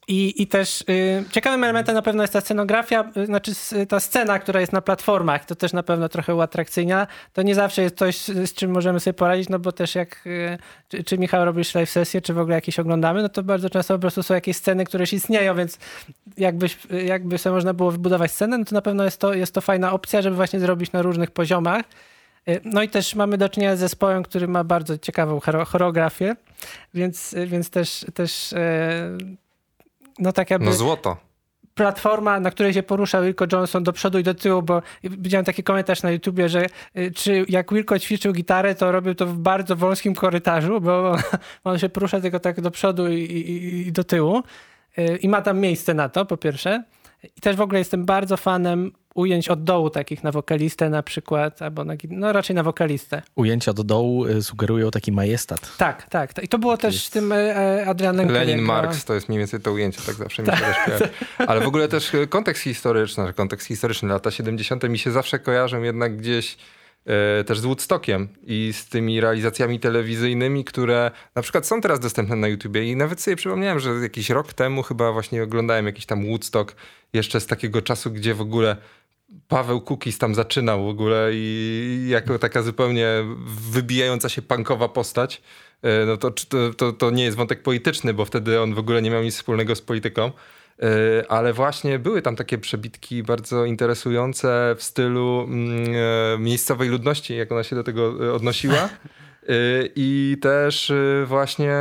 [0.07, 3.51] I, I też y, ciekawym elementem na pewno jest ta scenografia, y, znaczy
[3.89, 7.07] ta scena, która jest na platformach, to też na pewno trochę uatrakcyjnia.
[7.33, 10.57] To nie zawsze jest coś, z czym możemy sobie poradzić, no bo też jak, y,
[10.87, 13.93] czy, czy Michał robisz live sesję, czy w ogóle jakieś oglądamy, no to bardzo często
[13.93, 15.77] po prostu są jakieś sceny, które już istnieją, więc
[16.37, 19.53] jakbyś, y, jakby sobie można było wybudować scenę, no to na pewno jest to, jest
[19.53, 21.85] to fajna opcja, żeby właśnie zrobić na różnych poziomach.
[22.49, 26.35] Y, No i też mamy do czynienia z zespołem, który ma bardzo ciekawą choreografię,
[26.93, 29.17] więc, y, więc też, też e,
[30.19, 31.17] no tak jakby No złoto.
[31.73, 35.63] platforma, na której się porusza Wilco Johnson do przodu i do tyłu, bo widziałem taki
[35.63, 36.65] komentarz na YouTubie, że
[36.97, 41.15] y, czy jak Wilco ćwiczył gitarę, to robił to w bardzo wąskim korytarzu, bo
[41.63, 44.43] on się porusza tylko tak do przodu i, i, i do tyłu
[44.97, 46.83] Y, i ma tam miejsce na to, po pierwsze.
[47.37, 51.61] I też w ogóle jestem bardzo fanem ujęć od dołu takich na wokalistę na przykład,
[51.61, 53.21] albo na, no raczej na wokalistę.
[53.35, 55.77] Ujęcia do dołu y, sugerują taki majestat.
[55.77, 56.33] Tak, tak.
[56.33, 56.45] tak.
[56.45, 58.61] I to było też z tym e, Adrianem Lenin.
[58.61, 61.09] Marx to jest mniej więcej to ujęcie, tak zawsze mi się też kojarzy.
[61.37, 64.89] Ale w ogóle też e, kontekst historyczny, że kontekst historyczny, lata 70.
[64.89, 66.57] mi się zawsze kojarzą jednak gdzieś e,
[67.45, 72.47] też z Woodstockiem i z tymi realizacjami telewizyjnymi, które na przykład są teraz dostępne na
[72.47, 76.75] YouTubie i nawet sobie przypomniałem, że jakiś rok temu chyba właśnie oglądałem jakiś tam Woodstock
[77.13, 78.77] jeszcze z takiego czasu, gdzie w ogóle
[79.47, 83.07] Paweł Kukis tam zaczynał w ogóle i jako taka zupełnie
[83.71, 85.41] wybijająca się punkowa postać.
[85.81, 86.31] E, No to,
[86.77, 89.75] to, to nie jest wątek polityczny, bo wtedy on w ogóle nie miał nic wspólnego
[89.75, 90.31] z polityką.
[90.83, 97.37] E, Ale właśnie były tam takie przebitki bardzo interesujące w stylu mm, e, miejscowej ludności,
[97.37, 98.89] jak ona się do tego e, odnosiła.
[99.95, 100.93] I też
[101.25, 101.75] właśnie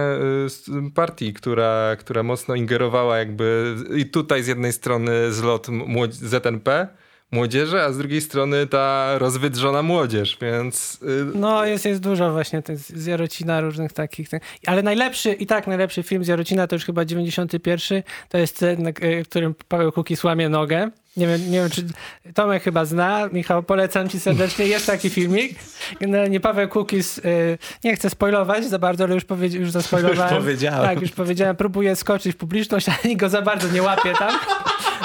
[0.94, 5.66] partii, która, która mocno ingerowała jakby i tutaj z jednej strony zlot
[6.10, 6.88] ZNP,
[7.32, 12.62] młodzieży, a z drugiej strony ta rozwydrzona młodzież, więc y, No, jest, jest dużo właśnie
[12.62, 14.28] tych z Jarocina, różnych takich.
[14.66, 18.02] Ale najlepszy, i tak najlepszy film z Jarocina to już chyba 91.
[18.28, 18.92] To jest ten,
[19.24, 20.90] w którym Paweł Kukis łamie nogę.
[21.16, 21.84] Nie wiem, nie wiem, czy
[22.34, 23.28] Tomek chyba zna.
[23.32, 24.66] Michał, polecam ci serdecznie.
[24.66, 25.58] Jest taki filmik.
[26.00, 30.34] Generalnie Paweł Kukis, y, nie chcę spoilować za bardzo, ale już, powiedzi- już zaspoilowałem.
[30.34, 30.82] Już powiedziałem.
[30.82, 31.56] Tak, już powiedziałem.
[31.56, 34.34] Próbuje skoczyć w publiczność, ale nikt go za bardzo nie łapie tam,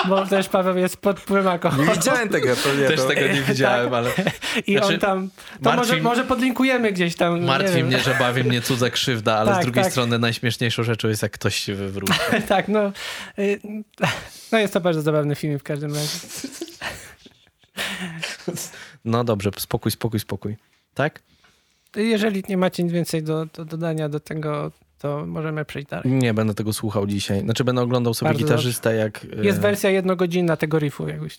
[0.07, 1.85] bo też Paweł jest pod wpływem alkoholu.
[1.85, 2.55] nie widziałem tego.
[2.55, 3.07] To nie, Też to...
[3.07, 4.11] tego nie widziałem, ale
[4.67, 5.29] I Znaczy, on tam,
[5.63, 7.39] to martwi- może, może podlinkujemy gdzieś tam.
[7.41, 7.87] nie martwi wiem.
[7.87, 9.91] mnie, że bawi mnie cudza krzywda, ale Tak, z drugiej tak.
[9.91, 12.13] strony najśmieszniejszą rzeczą jest, jak ktoś się wywróci.
[12.47, 12.91] tak, no.
[13.39, 13.59] y,
[14.51, 16.07] No jest to bardzo zabawny film w każdym razie.
[19.05, 20.57] No dobrze, spokój, spokój, spokój.
[20.93, 21.19] Tak?
[21.95, 26.11] Jeżeli nie macie nic więcej do, do dodania do tego, to możemy przejść dalej.
[26.11, 27.39] Nie będę tego słuchał dzisiaj.
[27.41, 29.25] Znaczy będę oglądał sobie Bardzo gitarzystę, jak...
[29.39, 31.37] e, Jest wersja jednogodzinna tego riffu, jakbyś.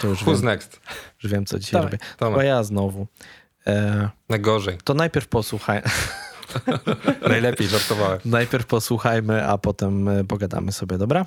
[0.00, 0.80] To już Who's wiem, next?
[1.22, 1.92] już wiem, co dzisiaj Dawaj.
[1.92, 2.04] robię.
[2.16, 2.34] Tomek.
[2.34, 3.06] Chyba ja znowu.
[3.66, 4.78] E, Najgorzej.
[4.84, 5.82] to najpierw posłuchaj,
[7.28, 8.18] Najlepiej, żartowałem.
[8.24, 11.26] najpierw posłuchajmy, a potem e, pogadamy sobie, dobra?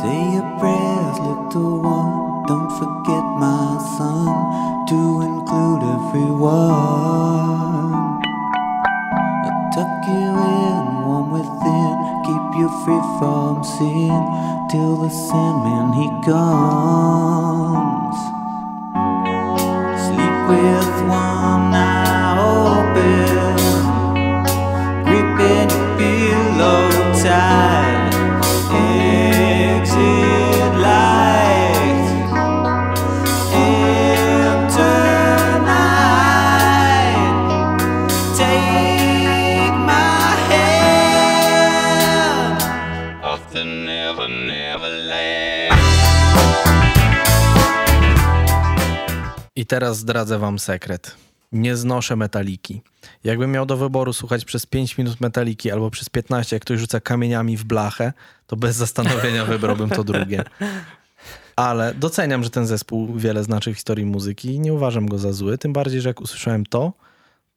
[0.00, 2.33] Say your prayers, little one.
[2.46, 6.60] Don't forget, my son, to include everyone.
[9.46, 11.94] I'll tuck you in, warm within,
[12.26, 14.12] keep you free from sin
[14.70, 18.16] till the Sandman he comes.
[20.04, 23.56] Sleep with one eye open,
[25.06, 26.84] gripping your pillow
[27.22, 27.93] tight.
[49.64, 51.16] I teraz zdradzę wam sekret.
[51.52, 52.82] Nie znoszę metaliki.
[53.24, 57.00] Jakbym miał do wyboru słuchać przez 5 minut metaliki albo przez 15, jak ktoś rzuca
[57.00, 58.12] kamieniami w blachę,
[58.46, 60.44] to bez zastanowienia wybrałbym to drugie.
[61.56, 65.32] Ale doceniam, że ten zespół wiele znaczy w historii muzyki i nie uważam go za
[65.32, 65.58] zły.
[65.58, 66.92] Tym bardziej, że jak usłyszałem to,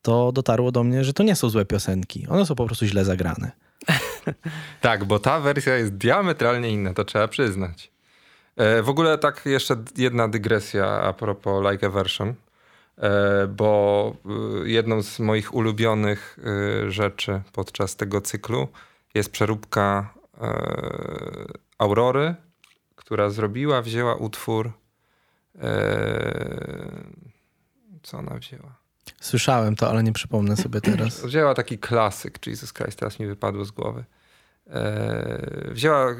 [0.01, 2.27] to dotarło do mnie, że to nie są złe piosenki.
[2.27, 3.51] One są po prostu źle zagrane.
[4.81, 7.91] Tak, bo ta wersja jest diametralnie inna, to trzeba przyznać.
[8.57, 12.33] E, w ogóle tak jeszcze jedna dygresja a propos Like a Version,
[12.97, 16.39] e, bo e, jedną z moich ulubionych
[16.87, 18.67] rzeczy podczas tego cyklu
[19.13, 20.13] jest przeróbka
[21.77, 22.35] Aurory,
[22.95, 24.71] która zrobiła, wzięła utwór
[28.03, 28.75] co ona wzięła?
[29.21, 31.25] Słyszałem to, ale nie przypomnę sobie teraz.
[31.25, 34.03] Wzięła taki klasyk, Jesus Christ, teraz mi wypadło z głowy.
[34.69, 36.15] E, wzięła e,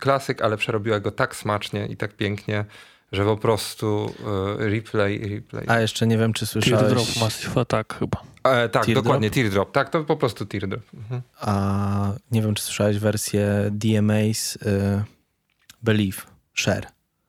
[0.00, 2.64] klasyk, ale przerobiła go tak smacznie i tak pięknie,
[3.12, 4.14] że po prostu
[4.58, 5.64] e, replay, replay.
[5.68, 6.80] A jeszcze nie wiem, czy słyszałeś...
[6.80, 8.20] Teardrop Massive Attack chyba.
[8.44, 9.04] E, tak, Teardrop?
[9.04, 9.72] dokładnie, teardrop.
[9.72, 10.82] Tak, to po prostu teardrop.
[10.94, 11.22] Mhm.
[11.40, 15.04] A nie wiem, czy słyszałeś wersję DMA's y,
[15.82, 16.22] Believe,
[16.54, 16.86] Share.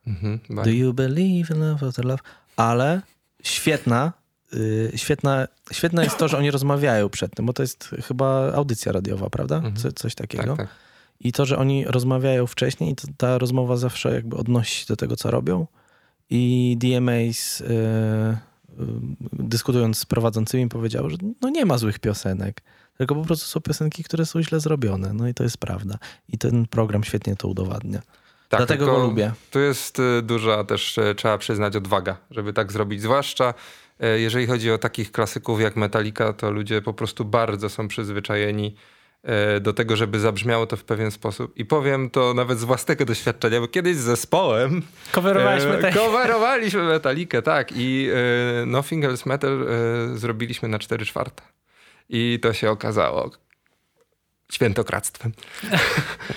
[0.08, 0.72] Mhm, Do bardzo.
[0.72, 2.24] you believe in love after love?
[2.56, 3.02] Ale
[3.44, 4.14] świetna,
[4.54, 8.92] y, świetna, świetne jest to, że oni rozmawiają przed tym, bo to jest chyba audycja
[8.92, 9.56] radiowa, prawda?
[9.56, 9.76] Mhm.
[9.76, 10.44] Co, coś takiego.
[10.44, 10.86] tak, tak.
[11.20, 15.16] I to, że oni rozmawiają wcześniej, i ta rozmowa zawsze jakby odnosi się do tego,
[15.16, 15.68] co robią.
[16.30, 18.38] I DMAs y, y,
[19.34, 22.62] dyskutując z prowadzącymi powiedział, że no nie ma złych piosenek,
[22.98, 25.14] tylko po prostu są piosenki, które są źle zrobione.
[25.14, 25.98] No i to jest prawda.
[26.30, 28.02] I ten program świetnie to udowadnia.
[28.50, 29.32] Tak, Dlatego go lubię.
[29.52, 33.02] Tu jest y, duża też, y, trzeba przyznać, odwaga, żeby tak zrobić.
[33.02, 33.54] Zwłaszcza
[34.00, 38.76] jeżeli chodzi o takich klasyków jak Metallica, to ludzie po prostu bardzo są przyzwyczajeni
[39.58, 41.58] y, do tego, żeby zabrzmiało to w pewien sposób.
[41.58, 44.82] I powiem to nawet z własnego doświadczenia, bo kiedyś z zespołem
[45.12, 47.72] Coverowaliśmy e, coverowaliśmy Metallicę, tak.
[47.76, 48.10] I
[48.62, 51.44] e, Nothing Else Matter e, zrobiliśmy na 4 czwarte.
[52.10, 53.45] I to się okazało
[54.52, 55.32] świętokradztwem.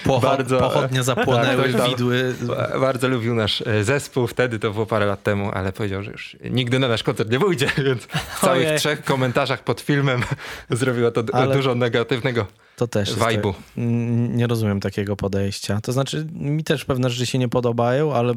[0.05, 2.35] Pocho- Bardzo- pochodnie zapłonęły, tak, to tam- widły.
[2.41, 6.11] Ba- Bardzo lubił nasz e, zespół, wtedy to było parę lat temu, ale powiedział, że
[6.11, 8.03] już nigdy na nasz koncert nie pójdzie, więc
[8.37, 8.79] w całych Ojej.
[8.79, 10.21] trzech komentarzach pod filmem
[10.71, 12.47] zrobiło to Ale- dużo negatywnego
[12.77, 13.53] To też vibe'u.
[13.53, 13.63] tak.
[14.35, 15.81] Nie rozumiem takiego podejścia.
[15.83, 18.35] To znaczy, mi też pewne rzeczy się nie podobają, ale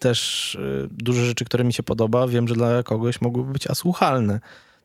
[0.00, 4.40] też y, dużo rzeczy, które mi się podoba, wiem, że dla kogoś mogłyby być asłuchalne.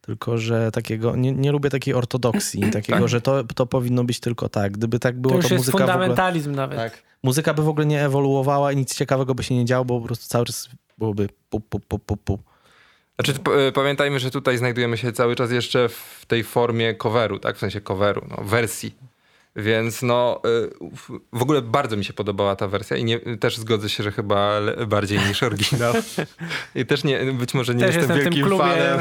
[0.05, 3.07] Tylko, że takiego, nie, nie lubię takiej ortodoksji, takiego, Tak.
[3.07, 4.71] że to, to powinno być tylko tak.
[4.71, 6.77] Gdyby tak To było, już to, jest muzyka w ogóle, fundamentalizm nawet.
[6.77, 7.03] Tak.
[7.23, 10.05] muzyka by w ogóle nie ewoluowała i nic ciekawego by się nie działo, bo po
[10.05, 12.39] prostu cały czas byłoby pu, pu, pu, pu, pu.
[13.15, 17.55] Znaczy, e, pamiętajmy, że tutaj znajdujemy się cały czas jeszcze w tej formie coveru, tak?
[17.55, 18.95] W sensie coveru, no, wersji.
[19.55, 20.67] Więc no, e,
[21.33, 24.59] w- ogóle bardzo mi się podobała ta wersja i nie, też zgodzę się, że chyba
[24.87, 25.93] bardziej niż oryginał.
[26.75, 28.63] I też nie, być może nie Też jestem jestem wielkim klubie.
[28.63, 28.99] fanem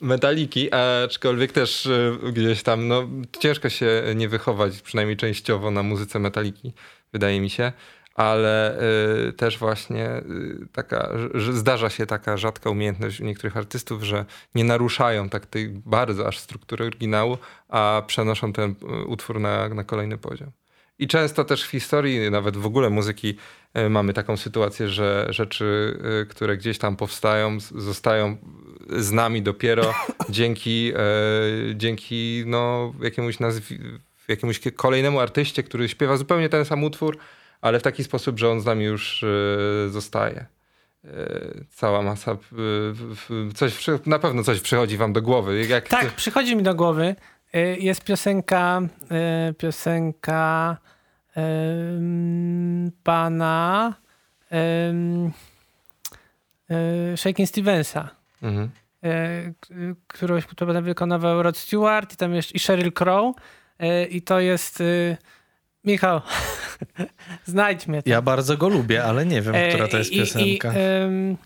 [0.00, 0.06] No.
[0.06, 0.68] metaliki,
[1.04, 3.08] aczkolwiek też e, gdzieś tam, no,
[3.40, 6.72] ciężko się nie wychować, przynajmniej częściowo na muzyce metaliki,
[7.12, 7.72] wydaje mi się.
[8.14, 8.78] Ale
[9.28, 10.22] e, też właśnie e,
[10.72, 15.68] taka, że- zdarza się taka rzadka umiejętność u niektórych artystów, że nie naruszają tak tej
[15.68, 17.38] bardzo aż struktury oryginału,
[17.68, 20.50] a przenoszą ten e, utwór na, na kolejny poziom.
[20.98, 23.36] I często też w historii, nawet w ogóle muzyki,
[23.74, 28.36] e, mamy taką sytuację, że rzeczy, e, które gdzieś tam powstają, zostają
[28.90, 29.94] z nami dopiero
[30.30, 30.92] dzięki,
[31.74, 33.98] dzięki no, jakiemuś, nazwi-
[34.28, 37.18] jakiemuś kolejnemu artyście, który śpiewa zupełnie ten sam utwór,
[37.62, 40.46] ale w taki sposób, że on z nami już e, zostaje.
[41.04, 41.08] E,
[41.70, 42.32] Cała masa.
[42.32, 42.36] e,
[43.54, 45.66] Coś, na pewno coś przychodzi wam do głowy.
[45.66, 47.16] Jak Tak, przychodzi mi do głowy.
[47.78, 48.80] Jest piosenka,
[49.58, 50.76] piosenka
[53.04, 53.94] pana
[57.16, 58.08] Shaking Stevensa,
[58.42, 58.70] Mhm.
[60.06, 60.38] którą
[60.82, 63.36] wykonywał Rod Stewart i tam jeszcze i Sheryl Crow
[64.10, 65.16] i to jest y,
[65.84, 66.20] Michał,
[67.44, 68.02] znajdź mnie.
[68.02, 68.10] tam.
[68.10, 70.72] Ja bardzo go lubię, ale nie wiem, E, która to jest i- i- piosenka.
[71.04, 71.36] ym,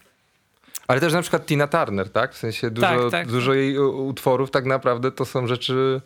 [0.88, 2.34] Ale też na przykład Tina Turner, tak?
[2.34, 3.28] W sensie dużo, Tak, tak.
[3.28, 6.00] dużo jej u- utworów tak naprawdę to są rzeczy,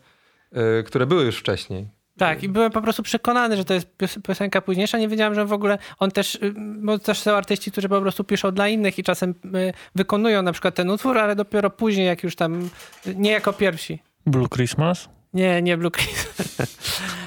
[0.53, 1.89] e, które były już wcześniej.
[2.19, 4.99] Tak, i byłem po prostu przekonany, że to jest pios- piosenka późniejsza.
[4.99, 8.25] Nie wiedziałem, że w ogóle on też, y, bo też są artyści, którzy po prostu
[8.25, 12.23] piszą dla innych i czasem y, wykonują na przykład ten utwór, ale dopiero później, jak
[12.23, 12.71] już tam,
[13.07, 14.03] y, nie jako pierwsi.
[14.27, 15.09] Blue Christmas?
[15.35, 16.57] Nie, nie Blue Christmas.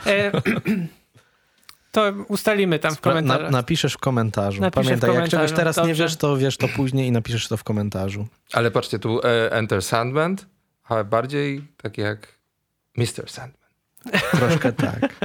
[0.05, 0.31] E,
[1.91, 3.51] to ustalimy tam w komentarzach.
[3.51, 4.61] Na, napiszesz w komentarzu.
[4.61, 6.03] Napiszę w Pamiętaj, jak komentarzu, czegoś teraz nie dobrze.
[6.03, 8.27] wiesz, to wiesz to później i napiszesz to w komentarzu.
[8.53, 10.35] Ale patrzcie, tu e, Enter Sandman,
[10.83, 12.27] ale bardziej tak jak
[12.97, 13.29] Mr.
[13.29, 13.69] Sandman.
[14.39, 15.15] Troszkę tak.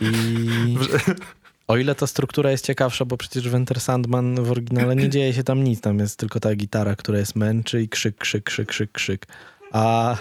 [0.00, 0.78] I
[1.68, 5.32] o ile ta struktura jest ciekawsza, bo przecież w Enter Sandman w oryginale nie dzieje
[5.32, 5.80] się tam nic.
[5.80, 9.26] Tam jest tylko ta gitara, która jest męczy i krzyk, krzyk, krzyk, krzyk, krzyk.
[9.72, 10.16] A...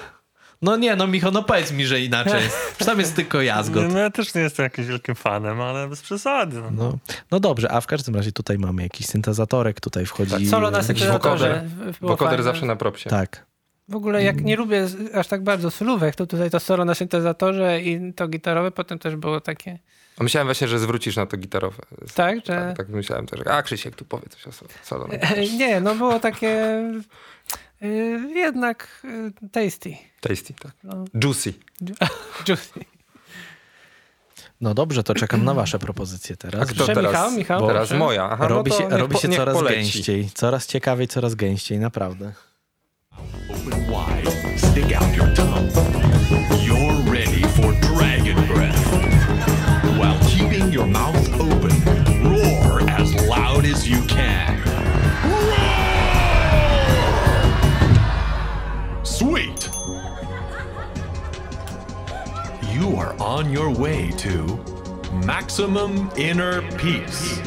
[0.62, 2.42] No nie, no Micho, no powiedz mi, że inaczej.
[2.70, 3.94] Przecież tam jest tylko jazgot.
[3.94, 6.62] No, ja też nie jestem jakimś wielkim fanem, ale bez przesady.
[6.62, 6.72] No.
[6.72, 6.98] No,
[7.32, 10.32] no dobrze, a w każdym razie tutaj mamy jakiś syntezatorek, tutaj wchodzi...
[10.32, 11.66] Tak, Solo na syntezatorze.
[12.02, 12.44] wokoder.
[12.44, 13.10] zawsze na propsie.
[13.10, 13.46] Tak.
[13.88, 17.82] W ogóle jak nie lubię aż tak bardzo solówek, to tutaj to solo na syntezatorze
[17.82, 19.80] i to gitarowe potem też było takie,
[20.18, 21.84] A myślałem właśnie, że zwrócisz na to gitarowe.
[22.16, 22.42] tak, że...
[22.44, 23.40] Tak, tak myślałem też.
[23.48, 24.72] A Krzysiek tu powie coś o solo.
[24.84, 25.08] solo.
[25.60, 26.84] Nie, no było takie
[28.36, 29.98] jednak y, tasty.
[30.22, 30.72] Tasty, tak.
[30.84, 31.54] No, Juicy.
[32.48, 32.80] juicy.
[34.62, 36.62] No dobrze, to czekam na wasze propozycje teraz.
[36.62, 37.04] A kto teraz?
[37.12, 38.30] Michał, Michał, teraz moja.
[38.30, 39.76] Aha, robi no się, robi po- się niech coraz poleci.
[39.76, 40.30] gęściej.
[40.34, 42.34] Coraz ciekawiej, coraz gęściej, naprawdę.
[43.50, 45.56] Open wide, stick out your tongue.
[62.96, 64.58] You are on your way to
[65.26, 67.40] maximum inner peace.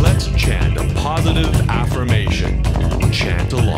[0.00, 2.62] Let's chant a positive affirmation.
[3.12, 3.71] Chant along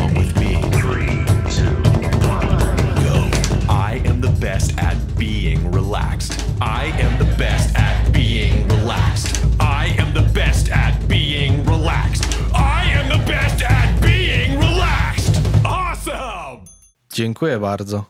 [17.15, 18.05] Dziękuję bardzo.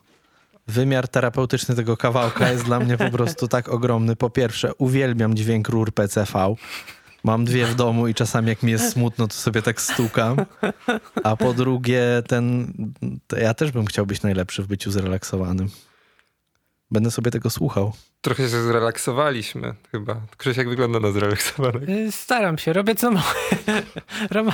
[0.68, 4.16] Wymiar terapeutyczny tego kawałka jest dla mnie po prostu tak ogromny.
[4.16, 6.56] Po pierwsze, uwielbiam dźwięk rur PCV.
[7.24, 10.38] Mam dwie w domu i czasami jak mi jest smutno, to sobie tak stukam.
[11.24, 12.74] A po drugie, ten.
[13.42, 15.70] Ja też bym chciał być najlepszy w byciu zrelaksowanym.
[16.92, 17.94] Będę sobie tego słuchał.
[18.22, 20.22] Trochę się zrelaksowaliśmy chyba.
[20.38, 21.92] Krzysiek wygląda na zrelaksowanego.
[21.92, 24.54] Y, Staram się, robię co mogę.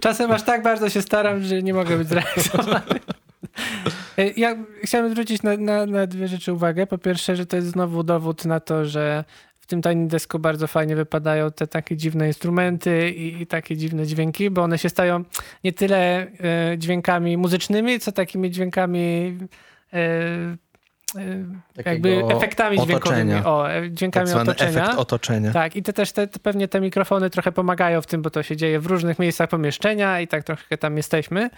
[0.00, 3.00] Czasem aż tak bardzo się staram, że nie mogę być zrealizowany.
[4.18, 6.86] Y, Ja chciałem zwrócić na, na, na dwie rzeczy uwagę.
[6.86, 9.24] Po pierwsze, że to jest znowu dowód na to, że
[9.60, 14.06] w tym Tiny Desku bardzo fajnie wypadają te takie dziwne instrumenty i, i takie dziwne
[14.06, 15.24] dźwięki, bo one się stają
[15.64, 16.26] nie tyle
[16.72, 19.38] e, dźwiękami muzycznymi, co takimi dźwiękami
[19.92, 19.98] e,
[21.16, 21.44] e,
[21.84, 23.32] jakby efektami dźwiękowymi.
[23.34, 23.46] otoczenia.
[23.46, 24.82] O, e, Tak dźwiękami zwany otoczenia.
[24.84, 25.52] efekt otoczenia.
[25.52, 28.42] Tak, i te też te, te, pewnie te mikrofony trochę pomagają w tym, bo to
[28.42, 31.50] się dzieje w różnych miejscach pomieszczenia i tak trochę tam jesteśmy.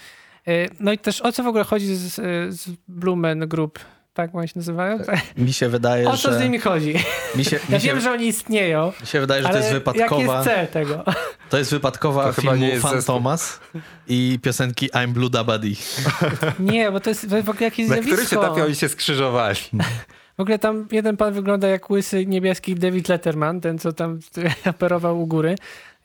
[0.48, 2.14] Y, No i też o co w ogóle chodzi z,
[2.54, 3.78] z Blumen Group?
[4.14, 4.98] Tak oni się nazywają?
[5.36, 6.38] Mi się wydaje, O co że.
[6.38, 6.94] z nimi chodzi?
[7.36, 9.68] Mi się, Ja mi się, wiem, że oni istnieją, mi się wydaje, że to jest
[9.72, 10.34] jaki wypadkowa.
[10.34, 11.04] jest cel tego?
[11.50, 13.14] To jest wypadkowa To chyba filmu jest Fan zespół.
[13.14, 13.60] Thomas
[14.08, 15.76] i piosenki I'm Blue Dabadi.
[16.58, 18.46] Nie, bo to jest w ogóle jakieś Na którym się zjawisko.
[18.46, 19.58] etapie oni się skrzyżowali.
[20.38, 24.20] W ogóle tam jeden pan wygląda jak łysy niebieski David Letterman, ten co tam
[24.66, 25.54] operował u góry.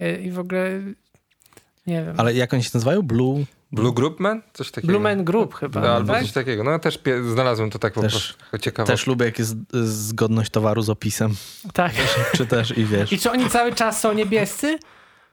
[0.02, 0.80] Y, I w ogóle
[1.88, 2.14] nie wiem.
[2.18, 3.02] Ale jak oni się nazywają?
[3.02, 3.46] Blue?
[3.74, 4.42] Blue Group Man?
[4.54, 4.92] Coś takiego.
[4.92, 6.22] Blumen Group chyba, No, albo tak?
[6.22, 6.64] coś takiego.
[6.64, 8.88] No też pie- znalazłem to tak po Też- prostu ciekawe.
[8.88, 11.36] Też lubię, jak jest y, zgodność towaru z opisem.
[11.74, 11.92] Tak.
[12.38, 13.12] Czy też i wiesz.
[13.14, 14.80] I czy oni cały czas są niebiescy?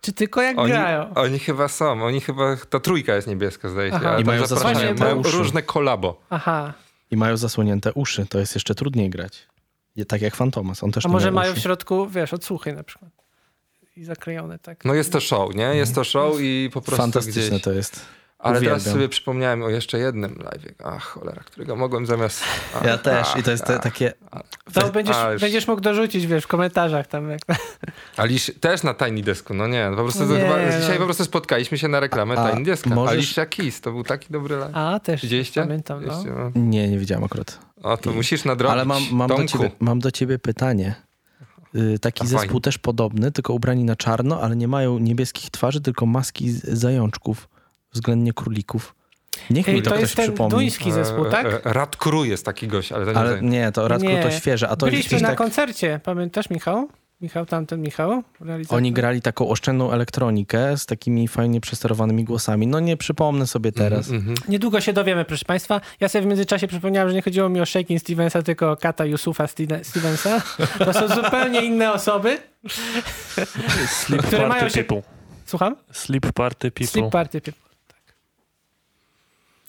[0.01, 1.14] Czy tylko jak Oni, grają?
[1.14, 2.05] oni chyba są.
[2.05, 3.97] Oni chyba, ta trójka jest niebieska zdaje się.
[3.97, 4.18] Aha.
[4.20, 5.36] I mają zasłonięte Mają uszy.
[5.38, 6.20] różne kolabo.
[6.30, 6.72] Aha.
[7.11, 8.26] I mają zasłonięte uszy.
[8.26, 9.47] To jest jeszcze trudniej grać.
[10.09, 10.84] Tak jak Fan Thomas.
[10.84, 11.62] On też A może mają w uszu.
[11.62, 13.11] środku, wiesz, odsłuchy na przykład.
[13.97, 14.84] I zaklejone tak.
[14.84, 15.62] No jest to show, nie?
[15.64, 17.62] Jest to show i po prostu Fantastyczne gdzieś...
[17.62, 18.01] to jest.
[18.43, 18.95] Ale teraz Uwielbiam.
[18.95, 20.74] sobie przypomniałem o jeszcze jednym live.
[20.84, 22.43] Ach, cholera, którego mogłem zamiast...
[22.76, 23.26] Ach, Ja też.
[23.30, 23.82] ach, I to jest te, ach.
[23.82, 24.12] takie...
[24.72, 27.30] To będziesz, a, już- będziesz mógł dorzucić, wiesz, w komentarzach tam.
[27.30, 27.41] Jak...
[28.16, 30.80] Alisz też na Tiny Desku, no nie, po prostu Nie, chyba, no.
[30.80, 32.91] dzisiaj po prostu spotkaliśmy się na reklamę A Tiny Deska.
[32.91, 34.70] możesz- Alicia Keys, to był taki dobry live.
[34.76, 35.61] A, też Widzieliście?
[35.62, 36.16] pamiętam, no.
[36.18, 36.61] Widzieliście, no.
[36.62, 37.59] Nie, nie widziałem akurat.
[37.82, 38.72] O, to musisz nadrobić.
[38.72, 40.95] Ale mam, mam, do ciebie, mam do ciebie pytanie.
[41.74, 42.61] Y, Taki A, zespół fajnie.
[42.61, 47.49] też podobny, tylko ubrani na czarno, ale nie mają niebieskich twarzy, tylko maski z zajączków,
[47.93, 48.95] względnie królików.
[49.51, 50.51] Niech Ej, mi to, to ktoś jest ten przypomni.
[50.51, 51.47] duński zespół, tak?
[51.47, 53.43] E, e, Rad Kru jest taki gość, ale to nie Ale ale...
[53.43, 54.22] nie, to Radku Nie.
[54.22, 55.38] to świeże, a to jest Byliśmy gdzieś na tak...
[55.38, 56.88] koncercie, pamiętasz Michał?
[57.20, 58.22] Michał, tamten Michał?
[58.41, 58.76] realizator.
[58.76, 62.66] Oni grali taką oszczędną elektronikę z takimi fajnie przesterowanymi głosami.
[62.66, 64.11] No nie przypomnę sobie teraz.
[64.11, 64.34] Mhm.
[64.49, 65.80] Niedługo się dowiemy, proszę Państwa.
[66.01, 69.05] Ja sobie w międzyczasie przypomniałem, że nie chodziło mi o Shaking Stevensa, tylko o Kata
[69.05, 69.47] Yusufa
[69.82, 70.43] Stevensa.
[70.84, 72.38] To są zupełnie inne osoby.
[73.88, 75.11] Sleep Które mają Party się- People.
[75.47, 75.76] Słucham?
[75.93, 76.86] Sleep Party People.
[76.86, 77.41] Sleep Party.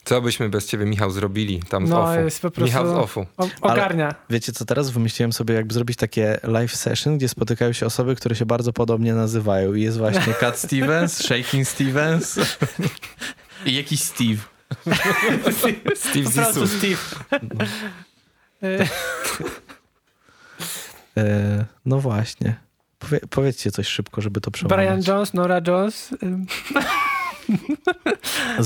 [0.04, 2.20] Co byśmy bez ciebie, Michał, zrobili tam z No, offu?
[2.22, 3.26] jest po prostu- Michał z offu.
[3.38, 4.16] O, ogarnia.
[4.30, 8.36] Wiecie co, teraz wymyśliłem sobie, jakby zrobić takie live session, gdzie spotykają się osoby, które
[8.36, 9.74] się bardzo podobnie nazywają.
[9.74, 12.39] I jest właśnie Cat Stevens, Shaking Stevens
[13.66, 14.41] i jakiś Steve.
[15.95, 16.68] Steve Po prostu.
[16.68, 16.97] Steve.
[21.18, 22.56] E, no właśnie.
[22.99, 24.78] Powie, powiedzcie coś szybko, żeby to przełamać.
[24.78, 26.10] Brian Jones, Nora Jones.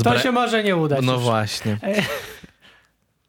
[0.04, 1.06] To się może nie udać.
[1.06, 1.24] No już.
[1.24, 1.78] właśnie.
[1.84, 2.04] E.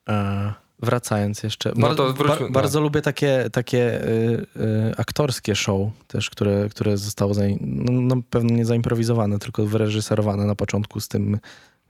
[0.08, 1.72] E, wracając jeszcze.
[1.76, 2.50] No Bar- to wróćmy, bar- no.
[2.50, 8.22] bardzo lubię takie, takie y, y, aktorskie show też, które, które zostało zain- no, no,
[8.30, 11.38] pewno nie zaimprowizowane, tylko wyreżyserowane na początku z tym,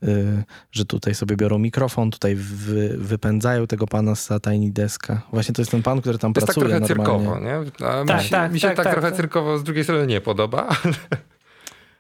[0.03, 5.23] y, że tutaj sobie biorą mikrofon, tutaj wy, wypędzają tego pana z Tiny Deska.
[5.33, 7.25] Właśnie to jest ten pan, który tam To jest tak pracuje trochę normalnie.
[7.25, 7.41] cyrkowo,
[7.85, 7.89] nie?
[7.89, 9.17] A Tak, mi się, tak, mi się tak, tak, tak, trochę tak.
[9.17, 10.67] cyrkowo z drugiej strony nie podoba.
[10.85, 10.95] Ale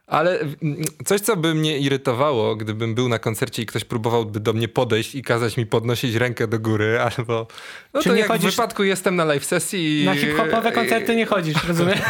[0.08, 4.68] mm, coś, co by mnie irytowało, gdybym był na koncercie i ktoś próbowałby do mnie
[4.68, 7.46] podejść i kazać mi podnosić rękę do góry, albo...
[7.94, 10.04] No Czy to nie jak chodzisz- w wypadku jestem na live sesji i...
[10.04, 11.98] Na hip-hopowe koncerty nie chodzisz, rozumiem?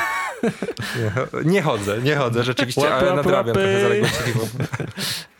[0.96, 3.60] Nie, nie chodzę, nie chodzę rzeczywiście, ale nadrabiam łapy.
[3.60, 4.16] trochę zaległości.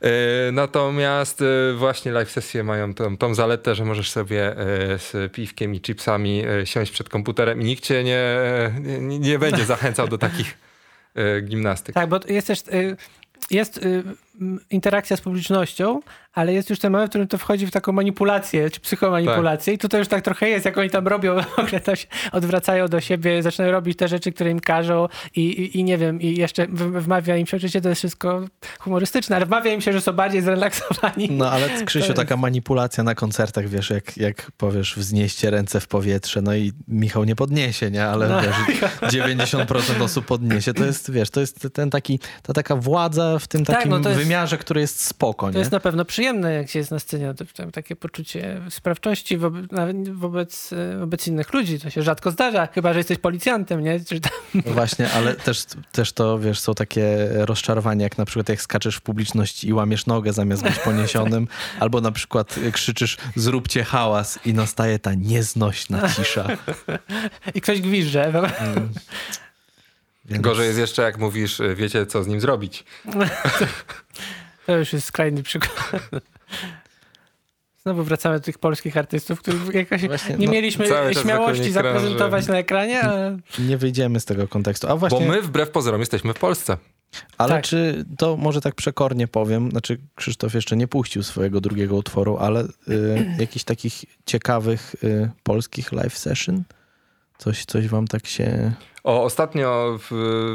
[0.00, 4.56] E, Natomiast e, właśnie live sesje mają tą, tą zaletę, że możesz sobie e,
[4.98, 8.24] z piwkiem i chipsami siąść przed komputerem i nikt cię nie,
[8.80, 10.58] nie, nie będzie zachęcał do takich
[11.42, 11.94] gimnastyk.
[11.94, 12.62] Tak, bo jest też...
[12.72, 12.96] y,
[13.50, 14.16] jest m,
[14.70, 16.00] interakcja z publicznością,
[16.32, 19.78] ale jest już ten moment, w którym to wchodzi w taką manipulację, czy psychomanipulację i
[19.78, 23.42] tutaj już tak trochę jest, jak oni tam robią, w ogóle się odwracają do siebie,
[23.42, 27.36] zaczynają robić te rzeczy, które im każą i, i, i nie wiem, i jeszcze wmawia
[27.36, 28.44] im się, oczywiście to jest wszystko
[28.78, 31.28] humorystyczne, ale wmawia im się, że są bardziej zrelaksowani.
[31.30, 36.42] No ale Krzysiu, taka manipulacja na koncertach, wiesz, jak, jak powiesz wznieście ręce w powietrze,
[36.42, 38.04] no i Michał nie podniesie, nie?
[38.06, 38.40] Ale No.
[38.42, 38.80] wiesz,
[39.22, 40.74] 90% osób podniesie.
[40.74, 44.00] To jest, wiesz, to jest ten taki, ta taka władza w tym Tak, takim no
[44.00, 45.58] to jest- wymiarze, który jest spoko, To nie?
[45.58, 49.70] jest na pewno przyjemne, jak się jest na scenie, to, to takie poczucie sprawczości wobec,
[50.12, 50.70] wobec,
[51.00, 51.80] wobec innych ludzi.
[51.80, 54.00] To się rzadko zdarza, chyba że jesteś policjantem, nie?
[54.54, 58.96] No Właśnie, ale też, też to, wiesz, są takie rozczarowania, jak na przykład jak skaczesz
[58.96, 61.48] w publiczności i łamiesz nogę zamiast być poniesionym,
[61.80, 66.46] albo na przykład krzyczysz zróbcie hałas i nastaje ta nieznośna cisza.
[67.54, 68.32] I ktoś gwizdże.
[70.28, 70.42] Więc...
[70.42, 72.84] Gorzej jest jeszcze, jak mówisz, y, wiecie, co z nim zrobić.
[74.66, 75.90] To już jest skrajny przykład.
[77.82, 80.86] Znowu wracamy do tych polskich artystów, których jakoś Właśnie, nie no, mieliśmy
[81.22, 84.88] śmiałości zaprezentować na ekranie, ale Nie wyjdziemy z tego kontekstu.
[84.88, 86.76] A właśnie, Bo my, wbrew pozorom, jesteśmy w Polsce.
[87.38, 87.64] ale tak.
[87.64, 92.64] czy to może tak przekornie powiem, znaczy Krzysztof jeszcze nie puścił swojego drugiego utworu, ale
[92.64, 92.68] y,
[93.38, 96.64] jakichś takich ciekawych y, polskich live session?
[97.38, 98.72] Coś, coś wam tak się...
[99.06, 100.08] O, ostatnio w,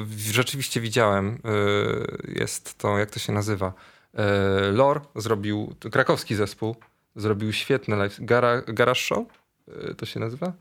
[0.05, 3.73] w, rzeczywiście widziałem, y, jest to, jak to się nazywa?
[4.69, 6.75] Y, Lor zrobił, krakowski zespół,
[7.15, 9.27] zrobił świetne live, gara, Garage Show,
[9.89, 10.53] y, to się nazywa?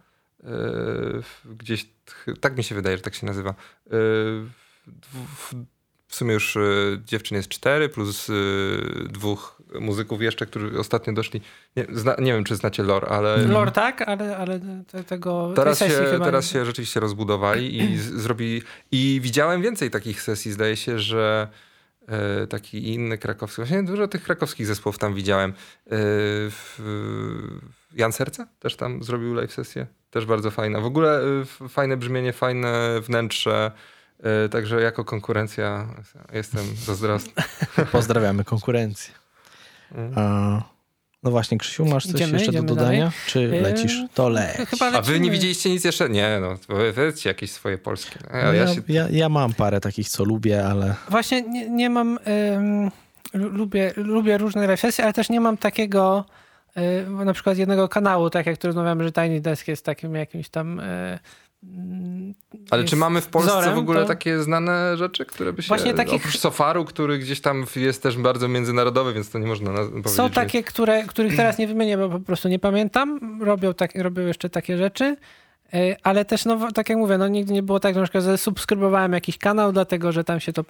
[1.44, 1.88] Gdzieś,
[2.40, 3.54] tak mi się wydaje, że tak się nazywa.
[5.36, 5.54] W,
[6.10, 8.32] w, sumie już y, dziewczyn jest cztery, plus y,
[9.08, 11.40] dwóch muzyków jeszcze, którzy ostatnio doszli.
[11.76, 13.36] Nie, zna, nie wiem, czy znacie Lor, ale...
[13.36, 14.60] lore tak, ale, ale
[14.92, 15.88] te, tego Teraz się,
[16.24, 18.62] teraz nie- się rzeczywiście rozbudowali i zrobili.
[18.92, 20.52] I widziałem więcej takich sesji.
[20.52, 21.48] Zdaje się, że
[22.08, 23.56] e, taki inny krakowski.
[23.56, 25.52] Właśnie dużo tych krakowskich zespołów tam widziałem.
[25.90, 25.96] E,
[27.94, 29.86] Jan Serca też tam zrobił live sesję.
[30.10, 30.80] Też bardzo fajna.
[30.80, 31.20] W ogóle
[31.62, 33.72] e, fajne brzmienie, fajne wnętrze.
[34.22, 35.86] E, Także jako konkurencja
[36.32, 37.32] jestem zazdrosny.
[37.92, 39.14] Pozdrawiamy konkurencję.
[40.16, 40.62] A,
[41.22, 42.98] no właśnie, Krzysiu, masz coś Idziemy, jeszcze do idziemy dodania?
[42.98, 43.12] dalej?
[43.26, 44.02] Czy Yy, lecisz?
[44.14, 44.56] To leć.
[44.94, 46.08] A wy nie widzieliście nic jeszcze?
[46.10, 46.56] Nie, no.
[46.94, 48.18] Powiedzcie jakieś swoje polskie.
[48.32, 48.80] No ja ja, się...
[48.88, 52.18] ja, ja mam parę takich, co lubię, ale Właśnie nie, nie mam.
[52.56, 52.90] ym,
[53.34, 56.24] lu- lubię, lubię różne sesje, ale też nie mam takiego.
[56.76, 60.48] y, na przykład jednego kanału, tak jak tu rozmawiamy, że Tiny Desk jest takim jakimś
[60.48, 60.80] tam.
[61.64, 62.34] Mm,
[62.70, 65.68] Ale czy mamy w Polsce wzorem, w ogóle to- takie znane rzeczy, które by się...
[65.68, 69.70] Właśnie takich- Oprócz Sofaru, który gdzieś tam jest też bardzo międzynarodowy, więc to nie można
[69.72, 70.12] powiedzieć.
[70.12, 73.38] Są takie, które, których teraz nie wymienię, bo po prostu nie pamiętam.
[73.42, 75.16] Robią, tak, robią jeszcze takie rzeczy.
[75.74, 78.24] Y, Ale też, no, tak jak mówię, no, nigdy nie było tak, że na przykład
[78.24, 80.64] zasubskrybowałem jakiś kanał, dlatego że tam się to, y,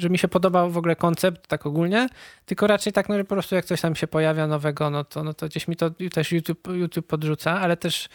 [0.00, 2.08] że mi się podobał w ogóle koncept, tak ogólnie,
[2.46, 5.24] tylko raczej tak, no, że po prostu jak coś tam się pojawia nowego, no to,
[5.24, 8.08] no to gdzieś mi to też YouTube, YouTube podrzuca, ale też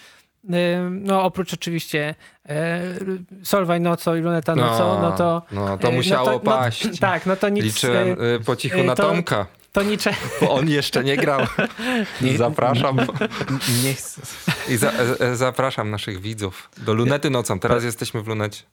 [0.89, 2.15] no oprócz oczywiście
[2.49, 2.53] y,
[3.43, 5.41] Solwaj nocą i Luneta nocą, no to...
[5.51, 6.85] No, to y, musiało no paść.
[6.85, 7.63] No, tak, no to nic...
[7.63, 11.17] Liczyłem y, y, po cichu y, na to- Tomka, To nicze, bo on jeszcze nie
[11.17, 11.41] grał.
[12.37, 12.97] Zapraszam.
[13.83, 14.21] nie chcę.
[14.69, 17.59] I za, e, e, zapraszam naszych widzów do Lunety nocą.
[17.59, 18.63] Teraz jesteśmy w Lunecie.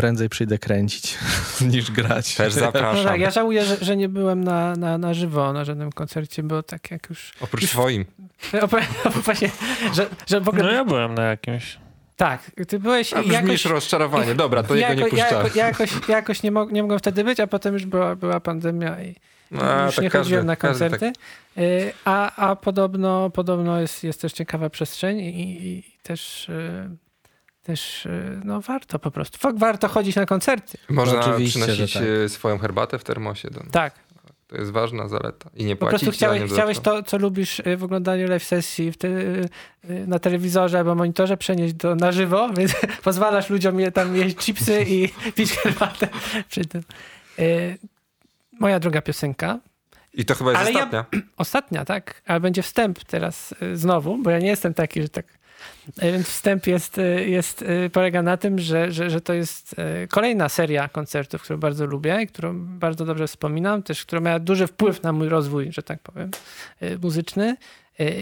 [0.00, 1.18] Prędzej przyjdę kręcić
[1.72, 2.34] niż grać.
[2.34, 3.04] Też No zapraszam.
[3.04, 6.62] tak, ja żałuję, że, że nie byłem na, na, na żywo na żadnym koncercie, bo
[6.62, 7.32] tak jak już...
[7.40, 8.04] Oprócz swoim.
[9.24, 9.50] Właśnie,
[9.94, 10.62] że, że w ogóle...
[10.62, 11.78] No ja byłem na jakimś.
[12.16, 14.34] Tak, ty byłeś A brzmisz rozczarowanie.
[14.34, 15.46] Dobra, to jego nie jako, ja, puszczałem.
[15.46, 18.40] jako, ja jakoś, jakoś nie, mog, nie mogłem wtedy być, a potem już była, była
[18.40, 19.14] pandemia i
[19.60, 21.20] A, już tak nie każdy- chodziłem na każdy tak- koncerty.
[21.58, 26.90] Y, A, a podobno, podobno jest, jest też ciekawa przestrzeń i, i, i też, y,
[27.62, 29.38] też y, no warto po prostu.
[29.38, 30.78] Fak, warto chodzić na koncerty.
[30.88, 32.02] Można Oczywiście, przynosić tak.
[32.24, 33.50] e, swoją herbatę w termosie.
[33.50, 33.60] Do...
[33.72, 33.94] Tak.
[34.46, 35.50] To jest ważna zaleta.
[35.54, 38.92] I nie Po płacić prostu chciałeś, chciałeś to, co lubisz y, w oglądaniu live sesji
[38.92, 39.48] w te, y,
[39.90, 44.36] y, na telewizorze albo monitorze przenieść do, na żywo, więc pozwalasz ludziom je, tam jeść
[44.36, 46.08] chipsy i pić herbatę
[46.48, 46.82] przy tym.
[47.38, 47.78] Y,
[48.60, 49.58] Moja druga piosenka.
[50.14, 51.04] I to chyba jest Ale ja- ostatnia.
[51.36, 52.22] Ostatnia, tak?
[52.26, 55.26] Ale będzie wstęp teraz y, znowu, bo ja nie jestem taki, że tak...
[56.02, 59.74] Y, Więc wstęp jest, y, jest, y, polega na tym, że, że, że to jest
[60.10, 64.66] kolejna seria koncertów, którą bardzo lubię i którą bardzo dobrze wspominam, też która miała duży
[64.66, 66.30] wpływ na mój rozwój, że tak powiem,
[67.02, 67.56] muzyczny.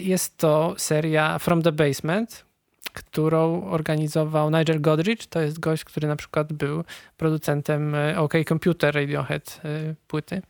[0.01, 2.45] Jest to seria From the Basement,
[2.93, 5.27] którą organizował Nigel Godrich.
[5.27, 6.85] To jest gość, który na przykład był
[7.17, 9.61] producentem OK Computer Radiohead
[10.07, 10.43] płyty,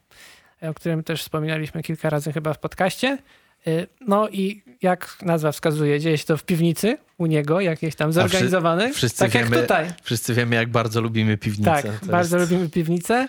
[0.63, 3.19] o którym też wspominaliśmy kilka razy chyba w podcaście.
[3.69, 8.13] Y, No i jak nazwa wskazuje, dzieje się to w piwnicy u niego, jakieś tam
[8.13, 8.93] zorganizowane.
[8.93, 9.87] wszyscy tak jak wiemy- tutaj.
[10.03, 11.71] Wszyscy wiemy, jak bardzo lubimy piwnicę.
[11.83, 12.51] Tak, To bardzo jest...
[12.51, 13.29] lubimy piwnicę.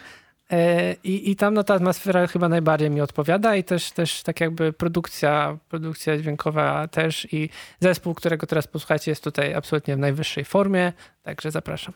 [0.52, 4.40] E, I, I tam no, ta atmosfera chyba najbardziej mi odpowiada i też, też tak
[4.42, 10.46] jakby produkcja, produkcja dźwiękowa też i zespół, którego teraz posłuchacie jest tutaj absolutnie w najwyższej
[10.46, 11.94] formie, także zapraszam.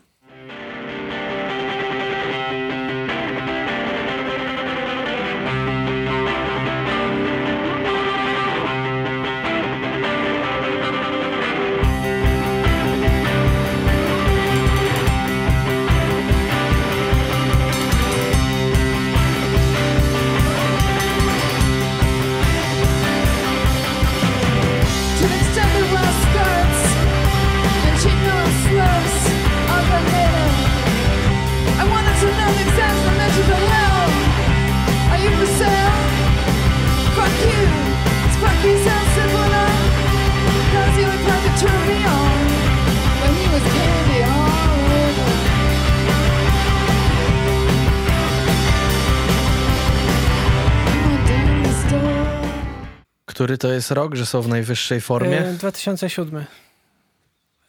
[53.33, 55.39] Który to jest rok, że są w najwyższej formie?
[55.39, 56.45] E, 2007.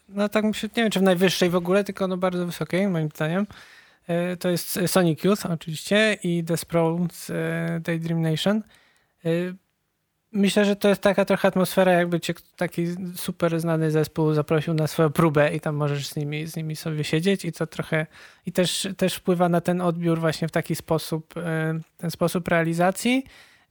[0.09, 3.47] No tak nie wiem czy w najwyższej w ogóle, tylko no bardzo wysokiej moim zdaniem.
[4.07, 8.63] E, To jest Sonic Youth oczywiście i The Sprawl z e, Daydream Nation.
[9.25, 9.31] E,
[10.33, 12.87] Myślę, że to jest taka trochę atmosfera, jakby cię taki
[13.17, 17.05] super znany zespół zaprosił na swoją próbę i tam możesz z nimi, z nimi sobie
[17.05, 18.07] siedzieć i to trochę
[18.47, 23.25] i też, też wpływa na ten odbiór właśnie w taki sposób, e, ten sposób realizacji,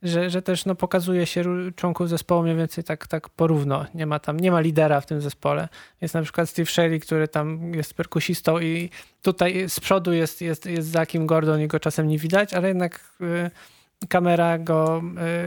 [0.03, 1.43] że, że też no, pokazuje się
[1.75, 3.85] członków zespołu mniej więcej tak, tak porówno.
[3.93, 5.69] Nie ma tam, nie ma lidera w tym zespole.
[6.01, 8.89] Jest na przykład Steve Shelley, który tam jest perkusistą i
[9.21, 12.99] tutaj z przodu jest, jest, jest Zakim Gordon i go czasem nie widać, ale jednak
[13.21, 15.01] y, kamera go,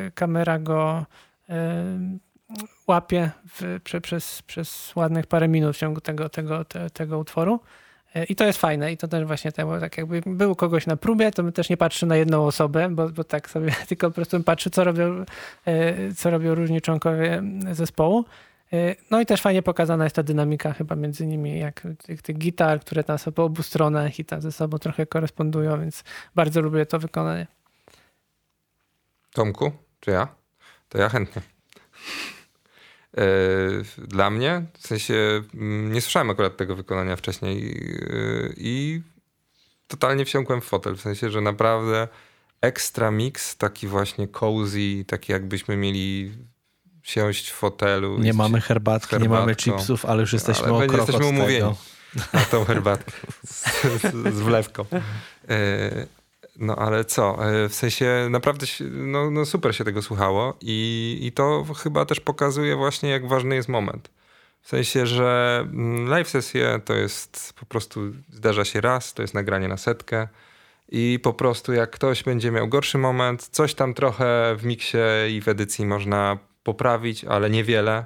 [0.07, 1.07] y, kamera go
[1.51, 1.53] y,
[2.87, 7.61] łapie w, prze, przez, przez ładnych parę minut w ciągu tego, tego, te, tego utworu.
[8.17, 10.97] Y, I to jest fajne i to też właśnie bo tak jakby był kogoś na
[10.97, 14.15] próbie, to my też nie patrzy na jedną osobę, bo, bo tak sobie tylko po
[14.15, 15.25] prostu patrzy, co robią,
[15.69, 17.43] y, co robią różni członkowie
[17.73, 18.25] zespołu.
[18.73, 22.39] Y, No i też fajnie pokazana jest ta dynamika chyba między nimi, jak tych, tych
[22.39, 26.05] gitar, które tam są po obu stronach i tam ze sobą trochę korespondują, więc
[26.35, 27.47] bardzo lubię to wykonanie.
[29.33, 30.29] Tomku, czy ja?
[30.89, 31.43] To ja chętnie.
[33.19, 33.23] E,
[34.09, 39.03] Dla mnie, w sensie mm, nie słyszałem akurat tego wykonania wcześniej e, i
[39.89, 42.09] totalnie wsiąkłem w fotel, w sensie, że naprawdę
[42.61, 46.33] ekstra mix, taki właśnie cozy, taki jakbyśmy mieli
[47.03, 48.19] siąść w fotelu.
[48.19, 51.75] Nie mamy herbatki, nie mamy chipsów, ale już jesteśmy Ale o krok jesteśmy umówieni.
[52.33, 53.13] na tą herbatkę
[53.47, 53.65] z,
[54.03, 54.85] z, z wlewką.
[56.61, 61.19] E, No ale co, e, w sensie naprawdę no, no super się tego słuchało i,
[61.23, 64.11] i to chyba też pokazuje właśnie jak ważny jest moment.
[64.63, 68.01] W sensie, że mm, live sesje to jest po prostu
[68.33, 70.29] zdarza się raz, to jest nagranie na setkę
[70.89, 74.99] i po prostu jak ktoś będzie miał gorszy moment, coś tam trochę w miksie
[75.31, 78.05] i w edycji można poprawić, ale niewiele.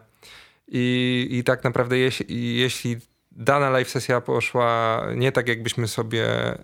[0.68, 2.96] I, i tak naprawdę jeśli, jeśli
[3.32, 6.58] dana live sesja poszła nie tak, jakbyśmy sobie y,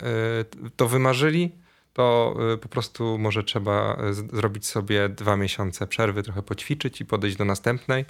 [0.75, 1.51] to wymarzyli,
[1.97, 7.05] to y, po prostu może trzeba y, zrobić sobie dwa miesiące przerwy, trochę poćwiczyć i
[7.05, 8.05] podejść do następnej.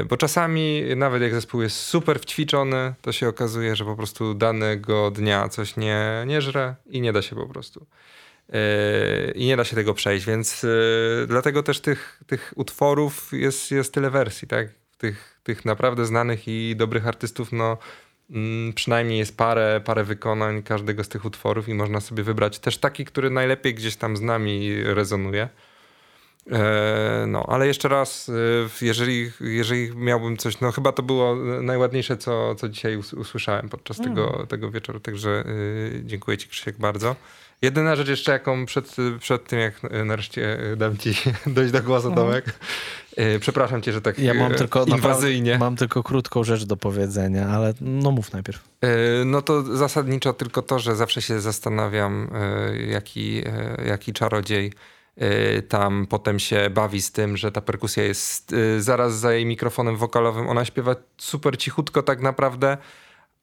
[0.00, 4.34] Y, Bo czasami, nawet jak zespół jest super wćwiczony, to się okazuje, że po prostu
[4.34, 7.86] danego dnia coś nie, nie żre i nie da się po prostu.
[8.48, 13.70] Yy, I nie da się tego przejść, więc yy, dlatego też tych, tych utworów jest,
[13.70, 14.68] jest tyle wersji, tak?
[14.98, 17.78] Tych, tych naprawdę znanych i dobrych artystów, no
[18.74, 23.04] przynajmniej jest parę, parę wykonań każdego z tych utworów i można sobie wybrać też taki,
[23.04, 25.48] który najlepiej gdzieś tam z nami rezonuje.
[26.52, 28.32] E, No, ale jeszcze raz, e,
[28.86, 33.96] jeżeli, jeżeli miałbym coś, no chyba to było najładniejsze, co, co dzisiaj us- usłyszałem podczas
[34.00, 35.44] tego, tego wieczoru, także
[36.02, 37.16] dziękuję ci Krzysiek bardzo.
[37.64, 41.14] Jedyna rzecz jeszcze, jaką przed, przed tym, jak nareszcie dam ci
[41.46, 42.44] dojść do głosu, Tomek.
[43.16, 45.50] E, Przepraszam cię, że tak Ja mam e, tylko, inwazyjnie.
[45.52, 48.64] naprawdę, mam tylko krótką rzecz do powiedzenia, ale no mów najpierw.
[48.80, 54.72] E, No to zasadniczo tylko to, że zawsze się zastanawiam, e, jaki, e, jaki czarodziej
[55.16, 59.46] e, tam potem się bawi z tym, że ta perkusja jest e, zaraz za jej
[59.46, 60.48] mikrofonem wokalowym.
[60.48, 62.76] Ona śpiewa super cichutko tak naprawdę,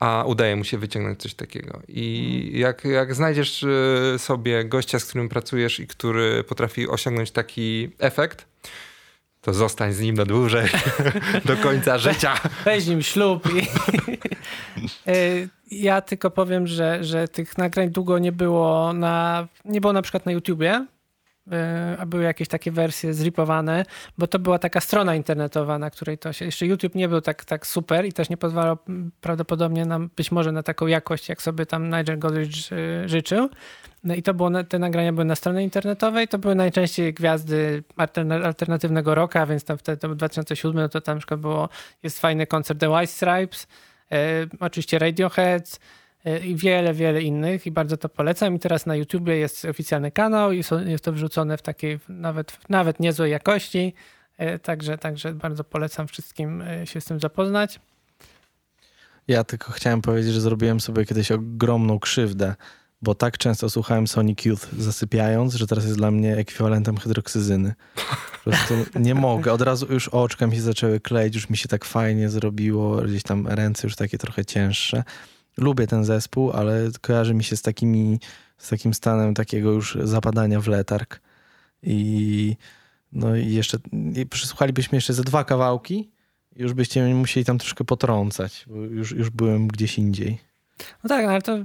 [0.01, 1.79] a udaje mu się wyciągnąć coś takiego.
[1.87, 7.89] I jak, jak znajdziesz e, sobie gościa, z którym pracujesz i który potrafi osiągnąć taki
[7.99, 8.45] efekt,
[9.41, 10.69] to zostań z nim na dłużej,
[11.45, 12.33] do końca życia.
[12.65, 13.43] Weź nim ślub.
[13.55, 13.67] I...
[15.07, 20.01] Y, ja tylko powiem, że, że tych nagrań długo nie było na, nie było na
[20.01, 20.85] przykład na YouTubie.
[21.51, 23.85] E, a były jakieś takie wersje zripowane,
[24.17, 27.45] bo to była taka strona internetowa, na której to się, jeszcze YouTube nie był tak,
[27.45, 28.77] tak super i też nie pozwalał
[29.21, 33.49] prawdopodobnie nam być może na taką jakość, jak sobie tam Nigel Godrich e, życzył.
[34.03, 38.45] No i to było, te nagrania były na stronie internetowej, to były najczęściej gwiazdy alterna-
[38.45, 41.69] alternatywnego rocka, więc tam wtedy to był 2007, no to tam na przykład było,
[42.03, 43.67] jest fajny koncert The White Stripes,
[44.11, 45.79] e, oczywiście Radiohead
[46.25, 48.55] i wiele, wiele innych i bardzo to polecam.
[48.55, 52.99] I teraz na YouTubie jest oficjalny kanał i jest to wrzucone w takiej nawet, nawet
[52.99, 53.93] niezłej jakości,
[54.37, 57.79] e, także, także bardzo polecam wszystkim e, się z tym zapoznać.
[59.27, 62.55] Ja tylko chciałem powiedzieć, że zrobiłem sobie kiedyś ogromną krzywdę,
[63.01, 67.73] bo tak często słuchałem Sonic Youth zasypiając, że teraz jest dla mnie ekwiwalentem hydroksyzyny.
[68.43, 69.53] Po prostu nie mogę.
[69.53, 73.23] Od razu już oczka mi się zaczęły kleić, już mi się tak fajnie zrobiło, gdzieś
[73.23, 75.03] tam ręce już takie trochę cięższe.
[75.57, 78.19] Lubię ten zespół, ale kojarzy mi się z takimi,
[78.57, 81.21] z takim stanem takiego już zapadania w letarg.
[81.83, 82.55] I
[83.11, 83.77] no i jeszcze,
[84.15, 86.11] i przysłuchalibyśmy jeszcze ze dwa kawałki,
[86.55, 90.37] już byście musieli tam troszkę potrącać, bo już, już byłem gdzieś indziej.
[91.03, 91.57] No tak, ale to,